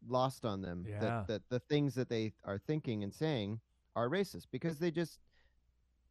[0.08, 0.98] lost on them Yeah.
[1.00, 3.60] that, that the things that they are thinking and saying
[3.96, 5.18] are racist because they just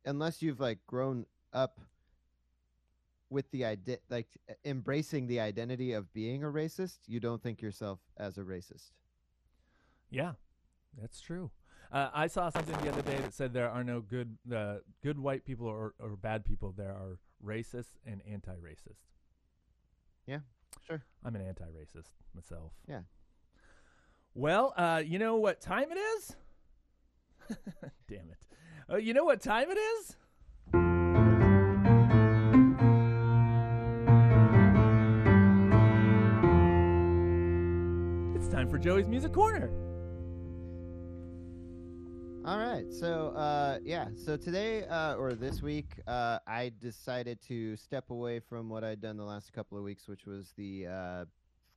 [0.06, 1.80] unless you've like grown up
[3.34, 4.28] with the ide- like
[4.63, 8.91] embracing the identity of being a racist you don't think yourself as a racist
[10.10, 10.34] Yeah,
[11.02, 11.50] that's true.
[11.91, 15.19] Uh, I saw something the other day that said there are no good uh, good
[15.19, 16.74] white people or, or bad people.
[16.76, 19.02] There are racist and anti-racist.
[20.26, 20.39] Yeah,
[20.88, 21.04] sure.
[21.24, 22.72] I'm an anti-racist myself.
[22.88, 23.02] Yeah.
[24.34, 26.36] Well, uh, you know what time it is?
[28.10, 28.38] Damn it!
[28.91, 30.15] Uh, you know what time it is?
[38.74, 39.70] For Joey's Music Corner.
[42.44, 42.92] All right.
[42.92, 44.08] So, uh, yeah.
[44.16, 49.00] So today, uh, or this week, uh, I decided to step away from what I'd
[49.00, 51.26] done the last couple of weeks, which was the uh,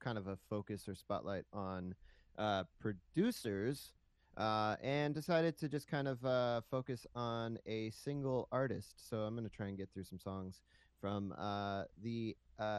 [0.00, 1.94] kind of a focus or spotlight on
[2.38, 3.92] uh, producers,
[4.38, 9.06] uh, and decided to just kind of focus on a single artist.
[9.06, 10.62] So I'm going to try and get through some songs
[10.98, 11.34] from
[12.02, 12.34] the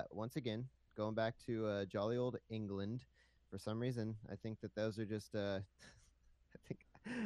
[0.09, 3.05] once again going back to jolly old England.
[3.51, 5.33] For some reason, I think that those are just.
[5.35, 5.59] Uh,
[6.55, 6.79] I think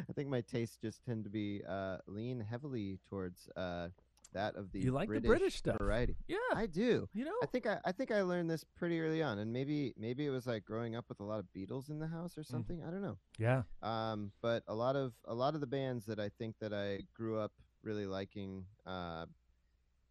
[0.10, 3.88] I think my tastes just tend to be uh, lean heavily towards uh,
[4.34, 5.78] that of the You like the British British stuff.
[5.80, 6.16] variety.
[6.28, 7.10] Yeah, I do.
[7.14, 7.34] you know.
[7.42, 10.30] I think I, I think I learned this pretty early on, and maybe maybe it
[10.30, 12.84] was like growing up with a lot of Beatles in the house or something.
[12.88, 13.18] I don't know.
[13.40, 13.64] yeah.
[13.82, 17.00] Um, but a lot of a lot of the bands that I think that I
[17.16, 17.52] grew up
[17.84, 19.26] really liking uh,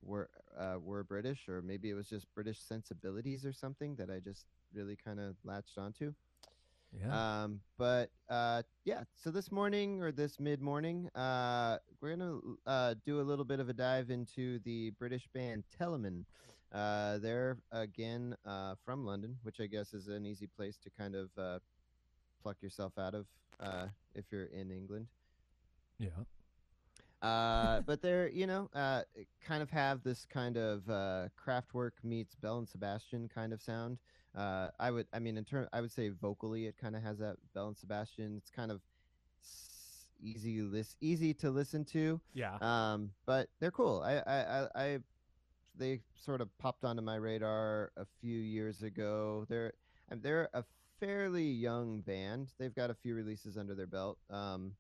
[0.03, 4.19] were uh, were British, or maybe it was just British sensibilities or something that I
[4.19, 6.13] just really kind of latched onto.
[6.99, 7.43] Yeah.
[7.45, 12.95] Um, but uh, yeah, so this morning or this mid morning, uh, we're gonna uh,
[13.05, 16.25] do a little bit of a dive into the British band Teleman.
[16.73, 21.15] Uh, they're again uh, from London, which I guess is an easy place to kind
[21.15, 21.59] of uh,
[22.43, 23.27] pluck yourself out of
[23.61, 25.07] uh, if you're in England.
[25.99, 26.09] yeah.
[27.23, 29.03] Uh, but they're you know uh,
[29.45, 33.99] kind of have this kind of uh, Kraftwerk meets Belle and Sebastian kind of sound.
[34.37, 37.19] Uh, I would I mean in turn I would say vocally it kind of has
[37.19, 38.37] that Belle and Sebastian.
[38.37, 38.81] It's kind of
[40.23, 42.21] easy lis- easy to listen to.
[42.35, 42.57] Yeah.
[42.61, 44.03] Um, but they're cool.
[44.05, 44.99] I, I, I, I,
[45.77, 49.47] they sort of popped onto my radar a few years ago.
[49.49, 49.73] They're,
[50.11, 50.65] they're a
[50.99, 52.49] fairly young band.
[52.59, 54.19] They've got a few releases under their belt.
[54.29, 54.73] Um,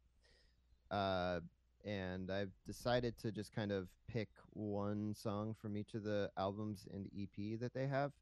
[0.91, 1.41] uh,
[1.85, 6.87] and I've decided to just kind of pick one song from each of the albums
[6.93, 8.13] and EP that they have,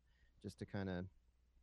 [0.43, 1.07] just to kind of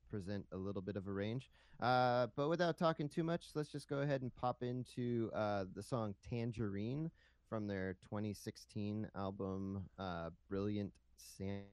[0.09, 1.49] present a little bit of a range.
[1.81, 5.83] Uh, but without talking too much, let's just go ahead and pop into uh, the
[5.83, 7.11] song Tangerine
[7.49, 11.65] from their 2016 album uh, Brilliant Sanity.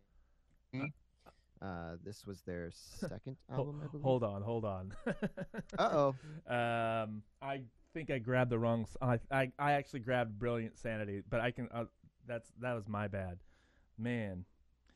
[1.63, 4.03] Uh, this was their second album, I believe.
[4.03, 4.93] Hold on, hold on.
[5.79, 6.15] Uh-oh.
[6.53, 7.61] Um, I
[7.95, 8.85] think I grabbed the wrong.
[9.01, 11.69] I, I, I actually grabbed Brilliant Sanity, but I can.
[11.73, 11.85] Uh,
[12.27, 13.39] that's that was my bad,
[13.97, 14.45] man.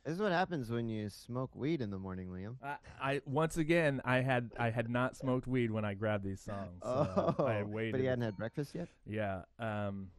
[0.07, 2.55] This is what happens when you smoke weed in the morning, Liam.
[2.62, 6.40] I, I once again I had I had not smoked weed when I grabbed these
[6.40, 6.81] songs.
[6.81, 7.90] So oh, I waited.
[7.90, 8.87] but he hadn't had breakfast yet.
[9.05, 9.40] Yeah.
[9.59, 10.11] Um,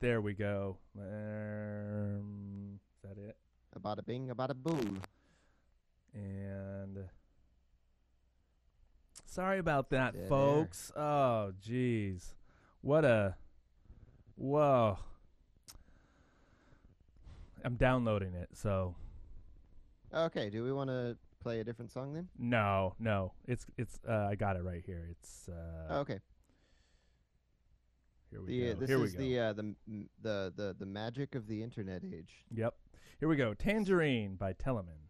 [0.00, 0.78] there we go.
[0.98, 3.36] Um, is that it?
[3.74, 5.00] About a bing, about a bada boo.
[6.14, 6.96] And
[9.26, 10.26] sorry about that, air.
[10.26, 10.90] folks.
[10.96, 12.32] Oh, jeez,
[12.80, 13.36] what a
[14.36, 14.96] whoa!
[17.66, 18.94] I'm downloading it, so
[20.14, 22.28] Okay, do we want to play a different song then?
[22.38, 23.98] no, no, it's it's.
[24.08, 25.08] Uh, I got it right here.
[25.10, 26.20] It's uh, Oh, okay.
[28.30, 28.80] here we The, uh, go.
[28.80, 29.18] this here we is go.
[29.18, 29.74] the, uh, the
[30.22, 32.44] the the the magic of the internet age.
[32.54, 32.72] Yep.
[33.18, 33.52] Here we go.
[33.52, 35.05] Tangerine by Teleman.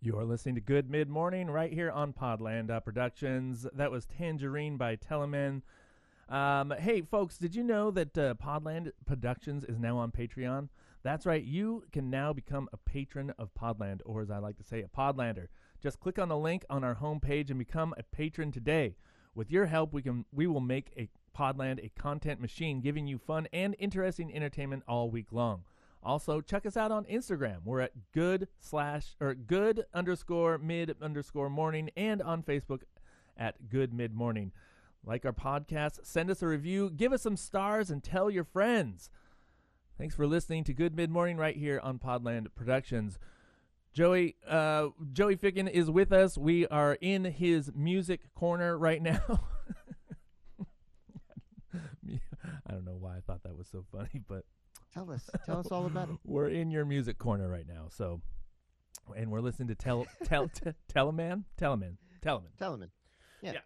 [0.00, 3.66] You're listening to Good Mid Morning right here on Podland uh, Productions.
[3.74, 5.62] That was Tangerine by Teleman.
[6.28, 10.68] Um, hey, folks, did you know that uh, Podland Productions is now on Patreon?
[11.02, 14.62] That's right, you can now become a patron of Podland, or as I like to
[14.62, 15.48] say, a Podlander.
[15.82, 18.94] Just click on the link on our homepage and become a patron today.
[19.34, 23.18] With your help, we can we will make a Podland a content machine, giving you
[23.18, 25.64] fun and interesting entertainment all week long.
[26.02, 27.58] Also, check us out on Instagram.
[27.64, 32.82] We're at good slash or good underscore mid underscore morning and on Facebook
[33.36, 34.52] at good mid morning.
[35.04, 39.10] Like our podcast, send us a review, give us some stars, and tell your friends.
[39.98, 43.18] Thanks for listening to Good Mid Morning right here on Podland Productions.
[43.92, 46.38] Joey uh, Joey Ficken is with us.
[46.38, 49.20] We are in his music corner right now.
[52.04, 54.44] I don't know why I thought that was so funny, but
[54.92, 56.16] Tell us, tell us all about it.
[56.24, 57.86] we're in your music corner right now.
[57.90, 58.20] So,
[59.16, 62.50] and we're listening to Tel Tel te, Teleman Teleman Teleman.
[62.60, 62.88] Teleman.
[63.42, 63.52] Yeah.
[63.52, 63.60] Yeah.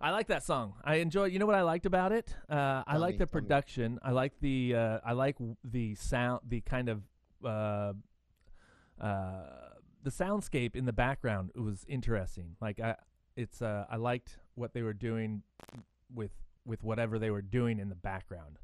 [0.00, 0.74] I like that song.
[0.84, 1.24] I enjoy.
[1.24, 2.34] You know what I liked about it?
[2.50, 3.46] Uh, I like the tell me.
[3.46, 3.98] production.
[4.02, 4.74] I like the.
[4.74, 6.40] Uh, I like the sound.
[6.48, 7.02] The kind of.
[7.44, 7.92] Uh,
[9.00, 9.42] uh,
[10.02, 12.56] the soundscape in the background it was interesting.
[12.60, 12.96] Like I,
[13.36, 13.62] it's.
[13.62, 15.42] Uh, I liked what they were doing
[16.14, 16.32] with
[16.66, 18.58] with whatever they were doing in the background.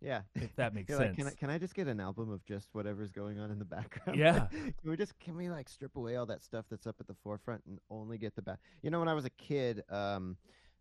[0.00, 0.22] Yeah.
[0.34, 1.10] If that makes You're sense.
[1.10, 3.58] like, can I, can I just get an album of just whatever's going on in
[3.58, 4.18] the background?
[4.18, 4.46] Yeah.
[4.50, 7.16] can we just can we like strip away all that stuff that's up at the
[7.22, 8.58] forefront and only get the back?
[8.82, 10.36] You know, when I was a kid, um,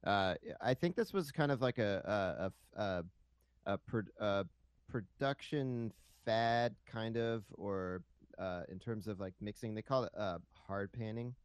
[0.06, 3.04] uh, I think this was kind of like a a a, a,
[3.74, 4.46] a, pro, a
[4.90, 5.92] production
[6.26, 8.02] fad, kind of, or
[8.38, 9.74] uh, in terms of like mixing.
[9.76, 11.36] They call it uh, hard panning.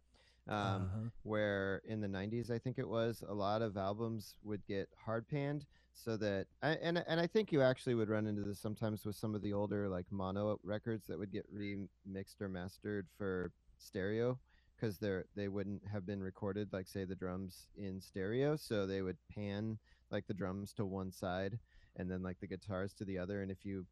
[0.48, 1.08] Um, Uh-huh.
[1.22, 5.26] where in the 90s i think it was a lot of albums would get hard
[5.28, 5.64] panned
[5.94, 9.34] so that and and i think you actually would run into this sometimes with some
[9.34, 14.38] of the older like mono records that would get remixed or mastered for stereo
[14.76, 19.02] because they're they wouldn't have been recorded like say the drums in stereo so they
[19.02, 19.78] would pan
[20.10, 21.58] like the drums to one side
[21.96, 23.86] and then like the guitars to the other and if you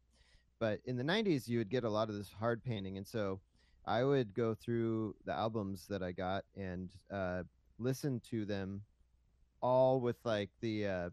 [0.59, 3.39] but in the 90s you would get a lot of this hard panning and so
[3.85, 7.43] I would go through the albums that I got and uh,
[7.77, 8.85] listen to them
[9.61, 11.09] all with like the uh,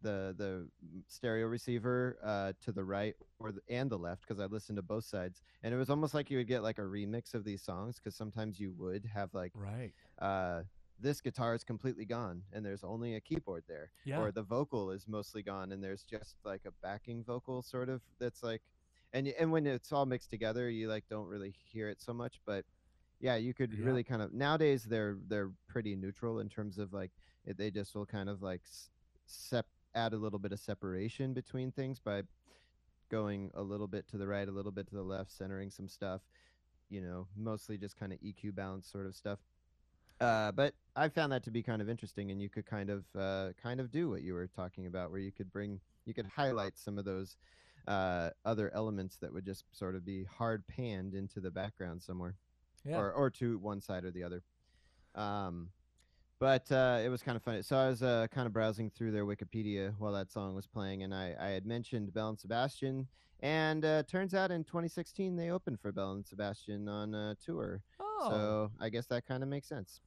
[0.00, 0.70] the the
[1.08, 4.82] stereo receiver uh, to the right or the, and the left because I listened to
[4.82, 7.62] both sides and it was almost like you would get like a remix of these
[7.62, 9.94] songs because sometimes you would have like Right.
[10.18, 10.64] uh,
[10.98, 14.20] this guitar is completely gone and there's only a keyboard there Yeah.
[14.20, 18.02] or the vocal is mostly gone and there's just like a backing vocal sort of
[18.18, 18.62] that's like
[19.12, 22.40] and and when it's all mixed together you like don't really hear it so much
[22.46, 22.64] but
[23.20, 23.84] yeah you could Yeah.
[23.84, 27.12] really kind of nowadays they're they're pretty neutral in terms of like
[27.44, 28.62] it, they just will kind of like
[29.26, 32.22] sep- add a little bit of separation between things by
[33.10, 35.88] going a little bit to the right a little bit to the left centering some
[35.88, 36.22] stuff
[36.88, 39.40] you know mostly just kind of eq balance sort of stuff
[40.20, 43.06] uh, but I found that to be kind of interesting, and you could kind of
[43.16, 46.26] uh, kind of do what you were talking about, where you could bring, you could
[46.26, 47.36] highlight some of those
[47.88, 52.36] uh, other elements that would just sort of be hard panned into the background somewhere,
[52.84, 52.98] Yeah.
[52.98, 54.42] or or to one side or the other.
[55.14, 55.70] Um,
[56.38, 57.62] but uh, it was kind of funny.
[57.62, 61.02] So I was uh, kind of browsing through their Wikipedia while that song was playing,
[61.04, 63.06] and I, I had mentioned Belle and Sebastian,
[63.40, 67.82] and uh, turns out in 2016 they opened for Belle and Sebastian on a tour.
[68.00, 70.00] oh, So I guess that kind of makes sense.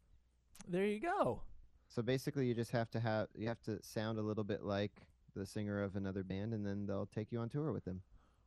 [0.67, 1.41] there you go.
[1.87, 5.07] So basically, you just have to have you have to sound a little bit like
[5.35, 8.01] the singer of another band, and then they'll take you on tour with them.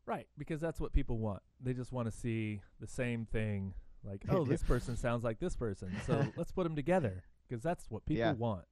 [0.07, 1.43] Right, because that's what people want.
[1.61, 3.75] They just want to see the same thing.
[4.05, 7.91] Like, oh, this person sounds like this person, so let's put them together because that's
[7.91, 8.33] what people Yeah.
[8.33, 8.65] want.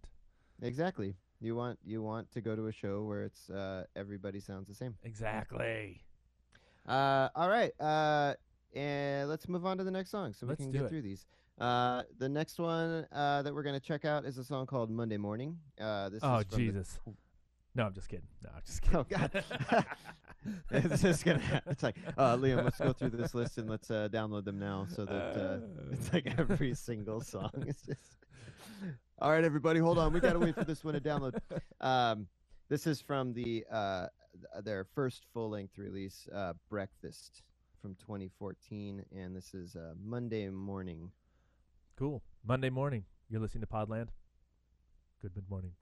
[0.63, 1.17] Exactly.
[1.41, 4.75] You want you want to go to a show where it's uh, everybody sounds the
[4.75, 4.95] same.
[5.05, 6.01] Exactly.
[6.89, 7.73] Uh, all right.
[7.79, 8.35] Uh,
[8.75, 10.89] and let's move on to the next song so we Let's can get it.
[10.89, 11.27] through these.
[11.59, 15.17] Uh, the next one uh, that we're gonna check out is a song called Monday
[15.19, 15.59] Morning.
[15.79, 16.99] Uh, this Oh is from the- Jesus.
[17.77, 18.27] No, I'm just kidding.
[18.43, 18.97] No, I'm just kidding.
[18.97, 19.45] Oh God!
[20.71, 21.63] it's just gonna.
[21.67, 24.87] It's like, uh, Liam, let's go through this list and let's uh, download them now,
[24.89, 25.59] so that uh,
[25.93, 27.51] it's like every single song.
[27.67, 28.17] It's just.
[29.19, 30.13] All right, everybody, hold on.
[30.13, 31.39] We gotta wait for this one to download.
[31.81, 32.27] Um,
[32.69, 34.07] this is from the uh,
[34.63, 37.43] their first full length release, uh, Breakfast,
[37.81, 41.11] from 2014, and this is uh, Monday morning.
[41.99, 42.23] Cool.
[42.45, 43.05] Monday morning.
[43.31, 44.09] You're listening to Podland.
[45.23, 45.73] Good mid morning.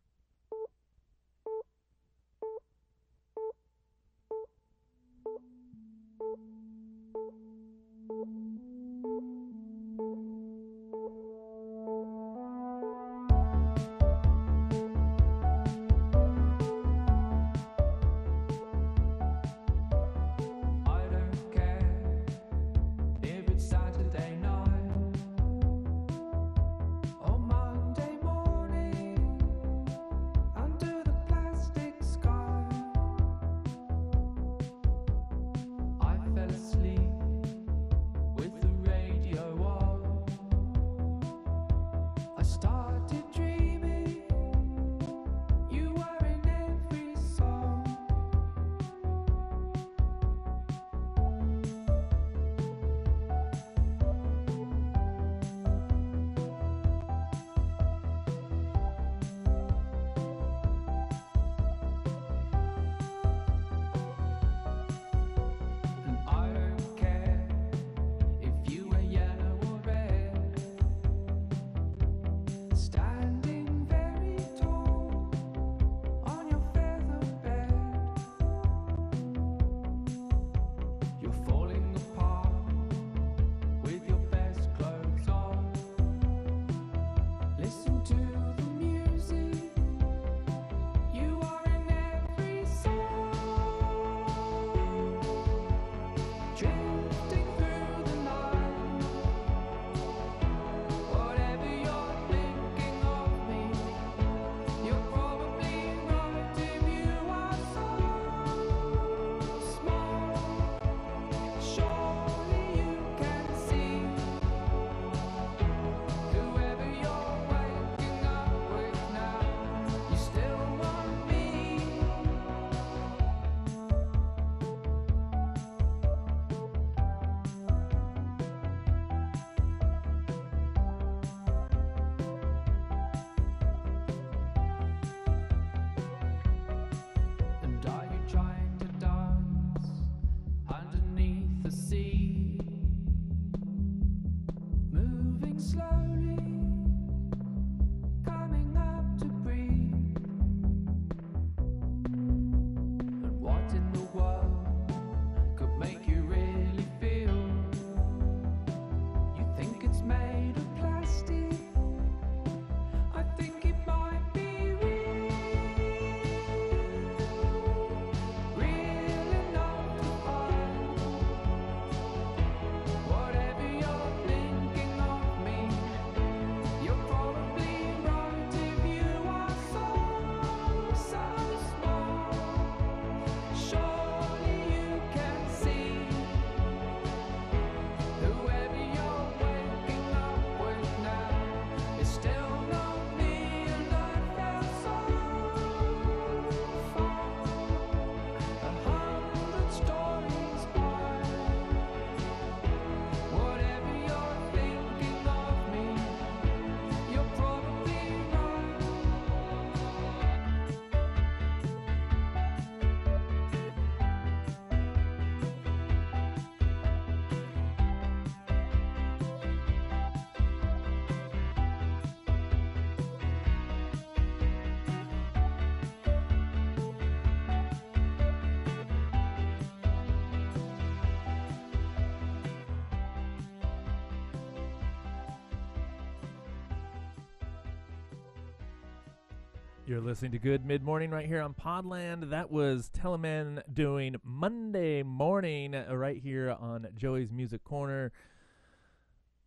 [239.95, 242.31] You're listening to Good Mid Morning right here on Podland.
[242.31, 248.11] That was Teleman doing Monday morning uh, right here on Joey's Music Corner.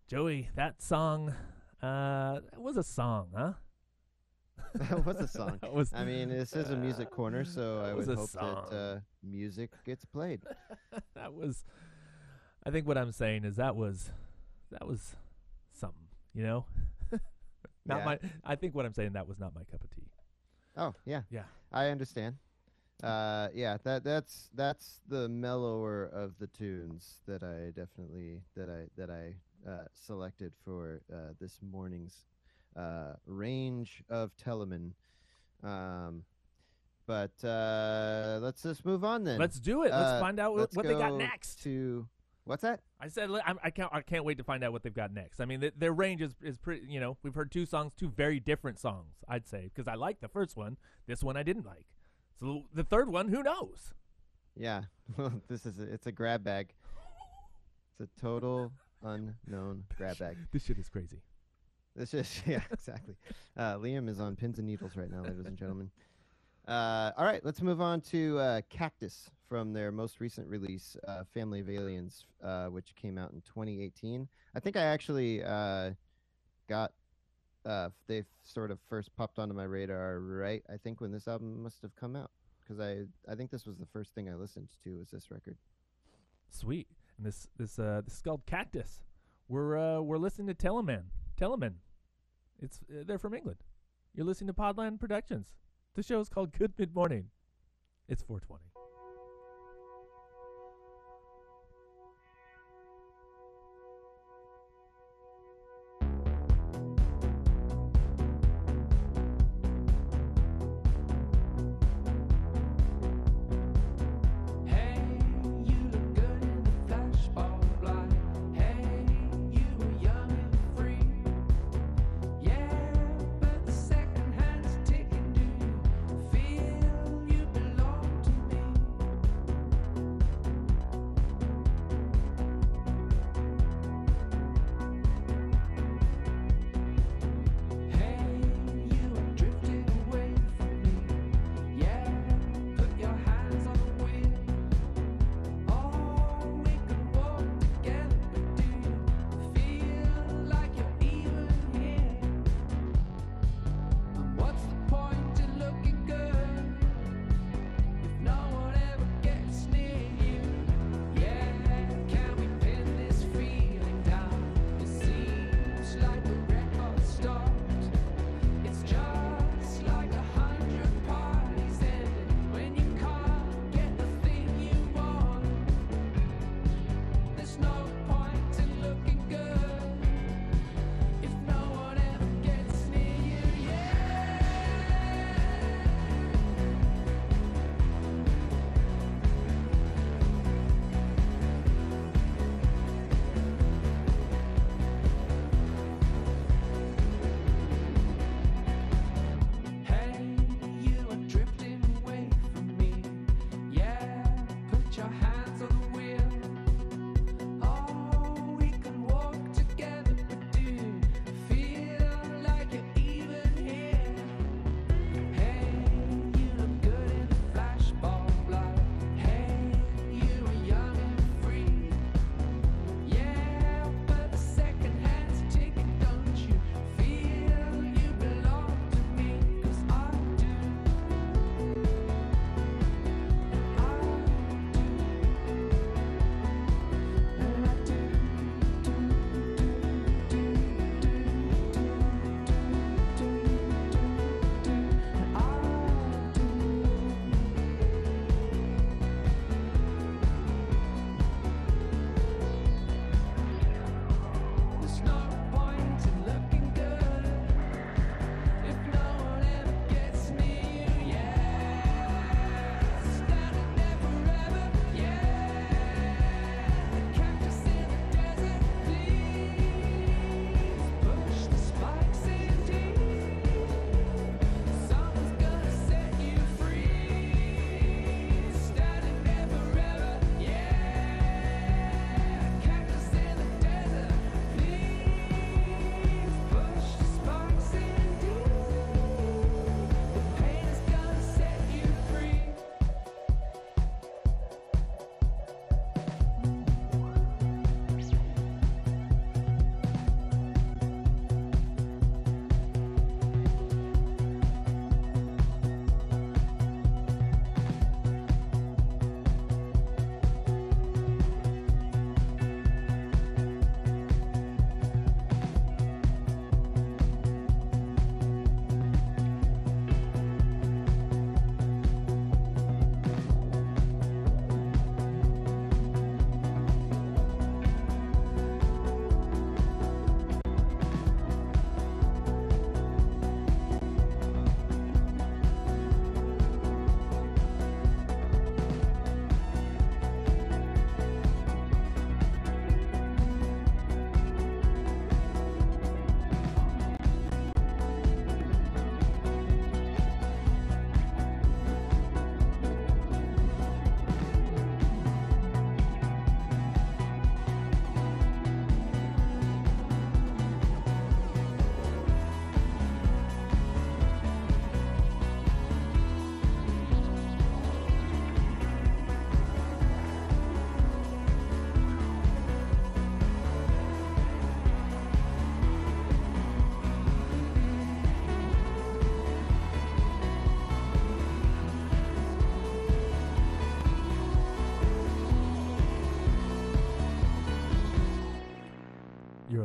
[0.10, 1.36] Joey, that song
[1.84, 3.54] uh that was a song, huh?
[4.76, 5.60] that was a song.
[5.70, 8.68] Was I mean, this is a music corner, so I would hope song.
[8.70, 10.44] that uh, music gets played.
[11.14, 11.66] that was
[12.66, 14.12] I think what I'm saying is that was
[14.72, 15.14] that was
[15.74, 16.66] something, you know?
[17.86, 18.06] not Yeah.
[18.06, 20.08] my I think what I'm saying that was not my cup of tea.
[20.78, 21.44] Oh yeah, Yeah.
[21.72, 22.36] I understand.
[23.04, 28.88] Uh, yeah, that that's that's the mellower of the tunes that I definitely that I
[28.98, 29.36] that I
[29.70, 32.26] uh, selected for uh, this morning's
[32.76, 34.94] uh, range of Teleman.
[35.64, 36.24] Um,
[37.06, 39.40] but uh, let's just move on then.
[39.40, 39.92] Let's do it.
[39.92, 41.62] Let's Uh, find out what, let's what they got next.
[41.64, 42.08] To
[42.48, 42.82] what's that?
[43.00, 43.90] I said I'm, I can't.
[43.94, 45.40] I can't wait to find out what they've got next.
[45.40, 46.88] I mean, th- their range is is pretty.
[46.88, 49.16] You know, we've heard two songs, two very different songs.
[49.28, 50.78] I'd say because I liked the first one.
[51.08, 51.86] This one I didn't like.
[52.40, 53.94] So the third one, who knows?
[54.56, 54.84] Yeah,
[55.48, 56.74] this is a, it's a grab bag.
[58.00, 58.72] It's a total
[59.04, 60.38] unknown grab bag.
[60.52, 61.22] This shit is crazy.
[61.96, 63.16] This is yeah, exactly.
[63.56, 65.90] Uh, Liam is on pins and needles right now, ladies and gentlemen.
[66.68, 71.24] Uh, all right, let's move on to uh, Cactus from their most recent release, uh,
[71.34, 74.28] Family of Aliens, uh, which came out in 2018.
[74.54, 75.92] I think I actually uh,
[76.68, 76.92] got
[77.66, 80.62] uh, they sort of first popped onto my radar right.
[80.70, 83.78] I think when this album must have come out because I I think this was
[83.78, 85.56] the first thing I listened to was this record.
[86.50, 86.88] Sweet.
[87.18, 89.00] And this this this is called Cactus.
[89.48, 91.04] We're we're listening to Teleman.
[91.40, 91.76] Teleman.
[92.62, 93.60] It's they're from England.
[94.14, 95.54] You're listening to Podland Productions.
[95.98, 97.32] The show is called Good Mid Morning.
[98.08, 98.77] It's 420.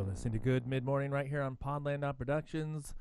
[0.03, 2.93] You're listening to Good Mid Morning right here on Podland Out Productions.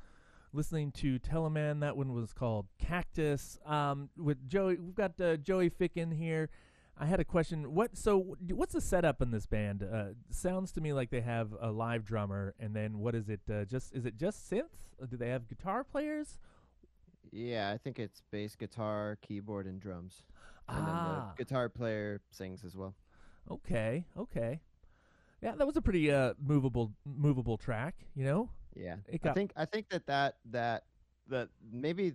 [0.53, 1.81] Listening to Teleman.
[1.81, 3.59] That one was called Cactus.
[3.67, 6.49] Um, with Joey, we've got uh, Joey Fick in here.
[6.97, 7.75] I had a question.
[7.75, 7.97] What?
[7.97, 9.83] So, what's the setup in this band?
[9.83, 13.41] Uh, sounds to me like they have a live drummer, and then what is it?
[13.53, 14.93] Uh, just is it just synths?
[15.03, 16.39] Uh, Do they have guitar players?
[17.33, 20.23] Yeah, I think it's bass guitar, keyboard, and drums.
[20.69, 22.95] And ah, then the guitar player sings as well.
[23.51, 24.61] okay, okay.
[25.43, 27.95] Yeah, that was a pretty uh movable movable track.
[28.15, 28.51] You know.
[28.75, 30.85] Yeah, It I think I think that that that
[31.29, 32.15] that maybe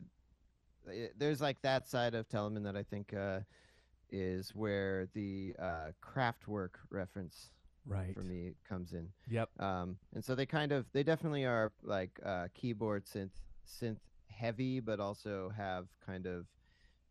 [0.88, 3.42] uh, there's like that side of Teleman that I think uh,
[4.10, 7.52] is where the uh, Kraftwerk reference
[7.86, 8.14] Right.
[8.14, 9.08] for me comes in.
[9.30, 9.50] Yep.
[9.60, 13.32] Um, and so they kind of they definitely are like uh, keyboard synth
[13.68, 14.00] synth
[14.30, 16.46] heavy, but also have kind of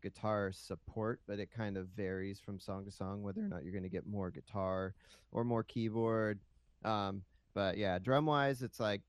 [0.01, 1.21] guitar support.
[1.27, 3.89] But it kind of varies from song to song whether or not you're going to
[3.89, 4.93] get more guitar
[5.31, 6.39] or more keyboard.
[6.83, 7.23] Um,
[7.53, 9.01] but yeah, drum wise, it's like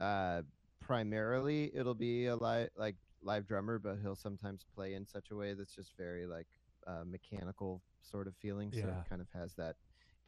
[0.00, 0.42] uh,
[0.80, 5.36] primarily it'll be a live like live drummer, but he'll sometimes play in such a
[5.36, 6.46] way that's just very like
[6.86, 8.70] uh, mechanical sort of feeling.
[8.72, 9.00] So Yeah.
[9.00, 9.76] it kind of has that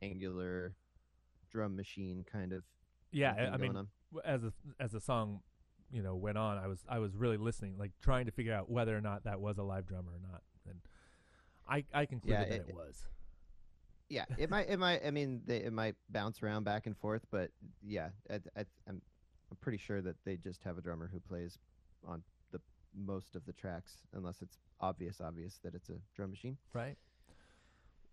[0.03, 0.75] angular
[1.51, 2.63] drum machine kind of
[3.13, 3.89] Yeah, I- mean, on.
[4.25, 5.41] as a as the song,
[5.93, 8.71] you know, went on, I was I was really listening, like trying to figure out
[8.71, 10.81] whether or not that was a live drummer or not, and
[11.69, 13.07] I I concluded Yeah, that it- it, was.
[14.09, 17.25] yeah it might it might i mean they, it might bounce around back and forth
[17.31, 19.01] but yeah I, I, i'm
[19.51, 21.59] i'm pretty sure that they just have a drummer who plays
[22.05, 22.61] on the
[22.93, 26.97] most of the tracks unless it's obvious obvious that it's a drum machine Right.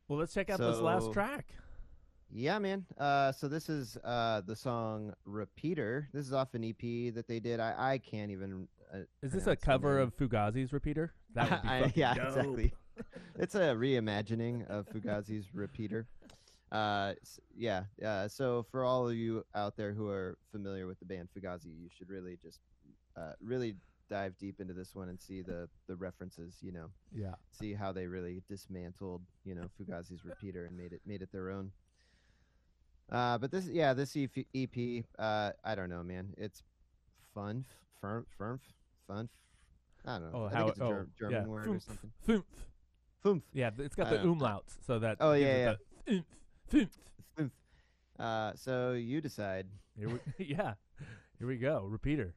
[0.08, 1.48] Well, let's check out this last track.
[2.30, 7.14] Yeah man uh so this is uh the song repeater this is off an ep
[7.16, 11.12] that they did i i can't even uh, Is this a cover of Fugazi's Repeater?
[11.36, 12.28] That would be I- yeah, dope.
[12.30, 12.74] exactly.
[13.38, 16.08] it's a reimagining of Fugazi's Repeater.
[16.72, 21.00] Uh, s- yeah, uh, so for all of you out there who are familiar with
[21.00, 22.62] the band Fugazi, you should really just
[23.18, 23.76] uh, really
[24.10, 26.56] dive deep into this one and see the the references.
[26.62, 27.34] You know, Yeah.
[27.52, 31.50] see how they really dismantled you know Fugazi's Repeater and made it made it their
[31.52, 31.72] own.
[33.12, 36.34] Uh, but this, yeah, this EP, EP uh, I don't know, man.
[36.38, 36.64] It's
[37.34, 37.66] fun,
[38.02, 38.60] firm, firm,
[39.08, 39.30] fun.
[40.06, 40.40] I don't know.
[40.40, 41.48] Oh, I how think it's a oh, Ger- German yeah.
[41.48, 42.12] word or something.
[42.28, 42.44] Foomf.
[43.24, 43.42] Foomph.
[43.54, 45.18] Yeah, it's got the don't umlauts, so that.
[45.20, 45.76] Oh, yeah, yeah,
[46.08, 46.24] it
[46.70, 46.88] the
[47.40, 47.52] oomph,
[48.20, 49.68] Uh, so you decide.
[49.98, 50.74] Here we, yeah,
[51.40, 51.88] here we go.
[51.90, 52.34] Repeater.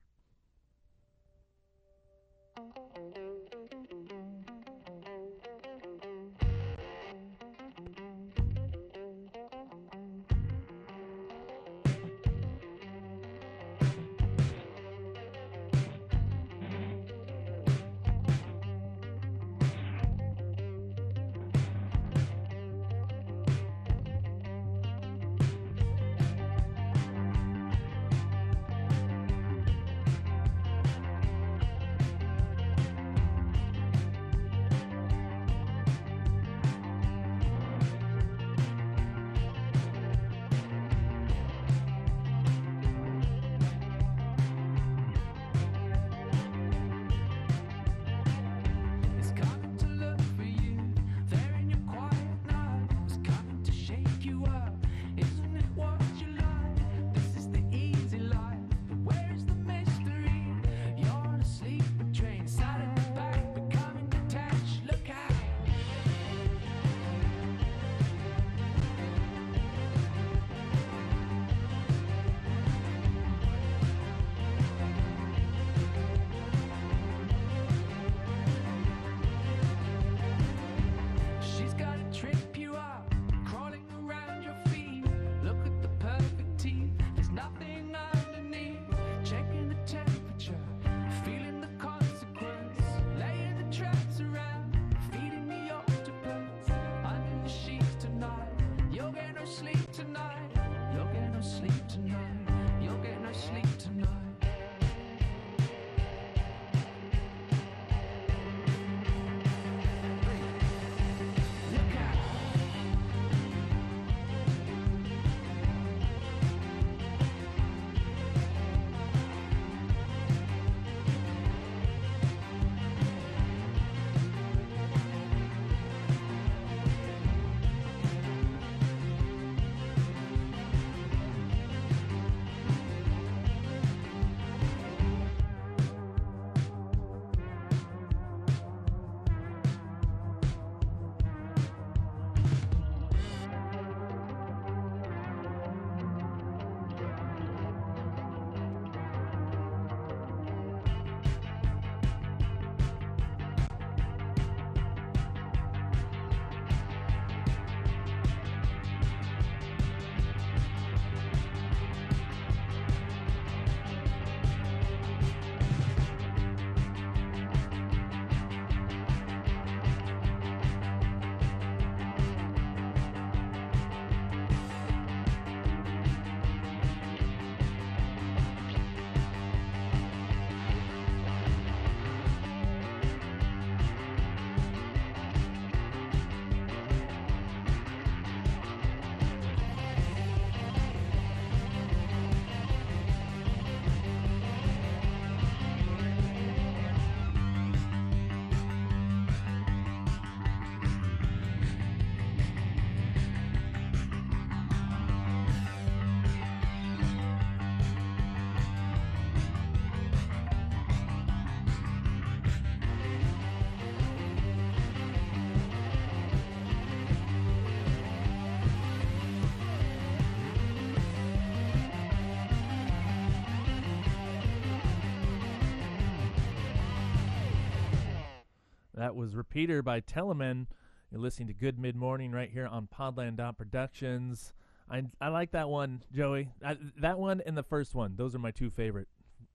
[229.10, 230.68] That was Repeater by Teleman.
[231.10, 234.52] You're listening to Good Mid Morning right here on Podland Dot Productions.
[234.88, 236.50] I I like that one, Joey.
[236.64, 238.14] I, that one and the first one.
[238.14, 239.08] Those are my two favorite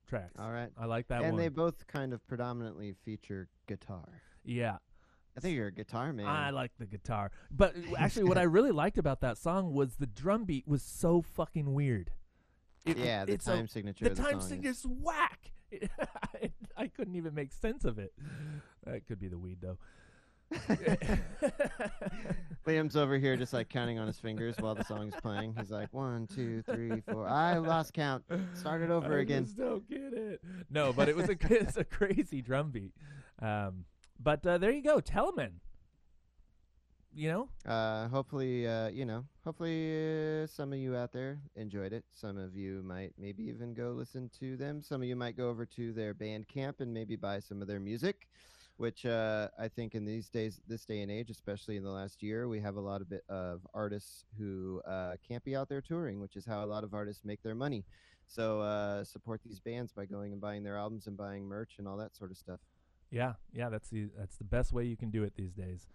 [0.09, 0.33] tracks.
[0.37, 0.71] All right.
[0.77, 1.29] I like that and one.
[1.29, 4.23] And they both kind of predominantly feature guitar.
[4.43, 4.75] yeah,
[5.37, 6.27] I think you're a guitar man.
[6.27, 7.31] I like the guitar.
[7.49, 11.21] But actually, what I really liked about that song was the drum beat was so
[11.21, 12.11] fucking weird.
[12.85, 14.03] It- yeah, the it's a- time signature.
[14.03, 15.51] the the time song is- whack.
[16.35, 16.51] I
[16.95, 18.13] couldn't even make sense of it.
[18.85, 19.77] That could be the weed though.
[22.67, 25.55] Liam's over here just like counting on his fingers while the song's playing.
[25.59, 27.27] He's like one, two, three, four.
[27.27, 28.23] I lost count.
[28.53, 29.45] Start it over I again.
[29.45, 30.41] just don't get it.
[30.69, 32.93] No, but it was a it's a crazy drum beat.
[33.41, 33.85] Um,
[34.19, 35.53] but uh, there you go, Teleman.
[37.17, 41.93] You know, Uh, hopefully, uh, you know, hopefully uh, some of you out there enjoyed
[41.93, 42.03] it.
[42.11, 44.81] Some of you might maybe even go listen to them.
[44.81, 47.79] Some of you might go over to their Bandcamp and maybe buy some of their
[47.79, 48.27] music,
[48.75, 52.21] which uh, I think in these days, this day and age, especially in the last
[52.21, 55.81] year, we have a lot of bit of artists who uh, can't be out there
[55.81, 57.85] touring, which is how a lot of artists make their money.
[58.27, 61.87] So uh, support these bands by going and buying their albums and buying merch and
[61.87, 62.59] all that sort of stuff.
[63.09, 63.69] yeah, yeah.
[63.69, 65.87] That's the that's the best way you can do it these days.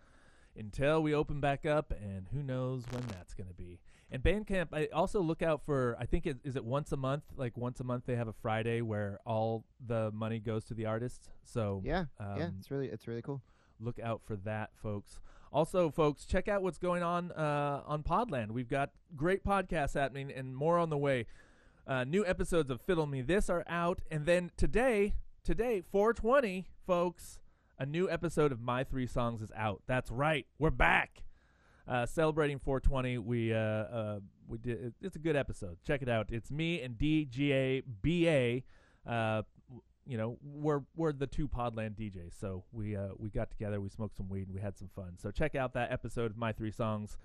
[0.56, 3.78] Until we open back up, and who knows when that's going to be.
[4.12, 5.96] And Bandcamp, I also look out for.
[5.98, 7.22] I think it is it once a month.
[7.36, 10.86] Like once a month, they have a Friday where all the money goes to the
[10.86, 11.30] artist.
[11.44, 13.40] So Yeah, yeah, um, it's really it's really cool.
[13.78, 15.20] look out for that, folks.
[15.52, 18.50] Also, folks, check out what's going on uh, on Podland.
[18.50, 21.26] We've got great podcasts happening and more on the way.
[21.86, 27.38] Uh, new episodes of Fiddle Me This are out, and then today, today, 420, folks,
[27.80, 29.82] a new episode of My Three Songs is out.
[29.86, 31.22] That's right, we're back.
[31.88, 34.92] Uh, celebrating 420, we uh, uh, we did.
[35.00, 35.78] It's a good episode.
[35.84, 36.26] Check it out.
[36.30, 38.62] It's me and DGA
[39.06, 39.42] Uh,
[40.06, 43.88] you know, we're we're the two Podland DJs, so we uh, we got together, we
[43.88, 45.14] smoked some weed, and we had some fun.
[45.16, 47.16] So check out that episode of My Three Songs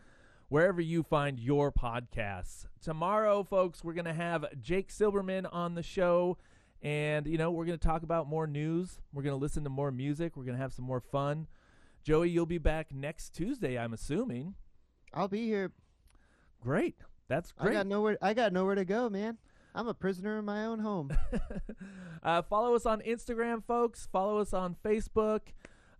[0.47, 2.65] wherever you find your podcasts.
[2.81, 6.37] Tomorrow, folks, we're gonna have Jake Silberman on the show,
[6.81, 8.99] and you know we're gonna talk about more news.
[9.13, 10.35] We're gonna listen to more music.
[10.35, 11.47] We're gonna have some more fun.
[12.03, 14.55] Joey, you'll be back next Tuesday, I'm assuming.
[15.13, 15.71] I'll be here.
[16.61, 16.95] Great,
[17.27, 17.71] that's great.
[17.71, 18.17] I got nowhere.
[18.21, 19.37] I got nowhere to go, man.
[19.75, 21.11] I'm a prisoner in my own home.
[22.23, 24.07] uh, follow us on Instagram, folks.
[24.09, 25.41] Follow us on Facebook.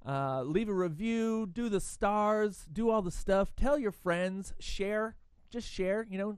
[0.08, 1.50] Uh, leave a review.
[1.52, 2.66] Do the stars.
[2.72, 3.56] Do all the stuff.
[3.56, 4.54] Tell your friends.
[4.60, 5.16] Share.
[5.50, 6.06] Just share.
[6.10, 6.38] You know,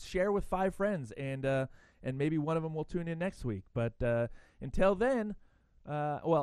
[0.00, 1.66] share with five friends, and uh,
[2.02, 3.64] and maybe one of them will tune in next week.
[3.74, 4.28] But uh,
[4.60, 5.34] until then,
[5.88, 6.36] uh, well.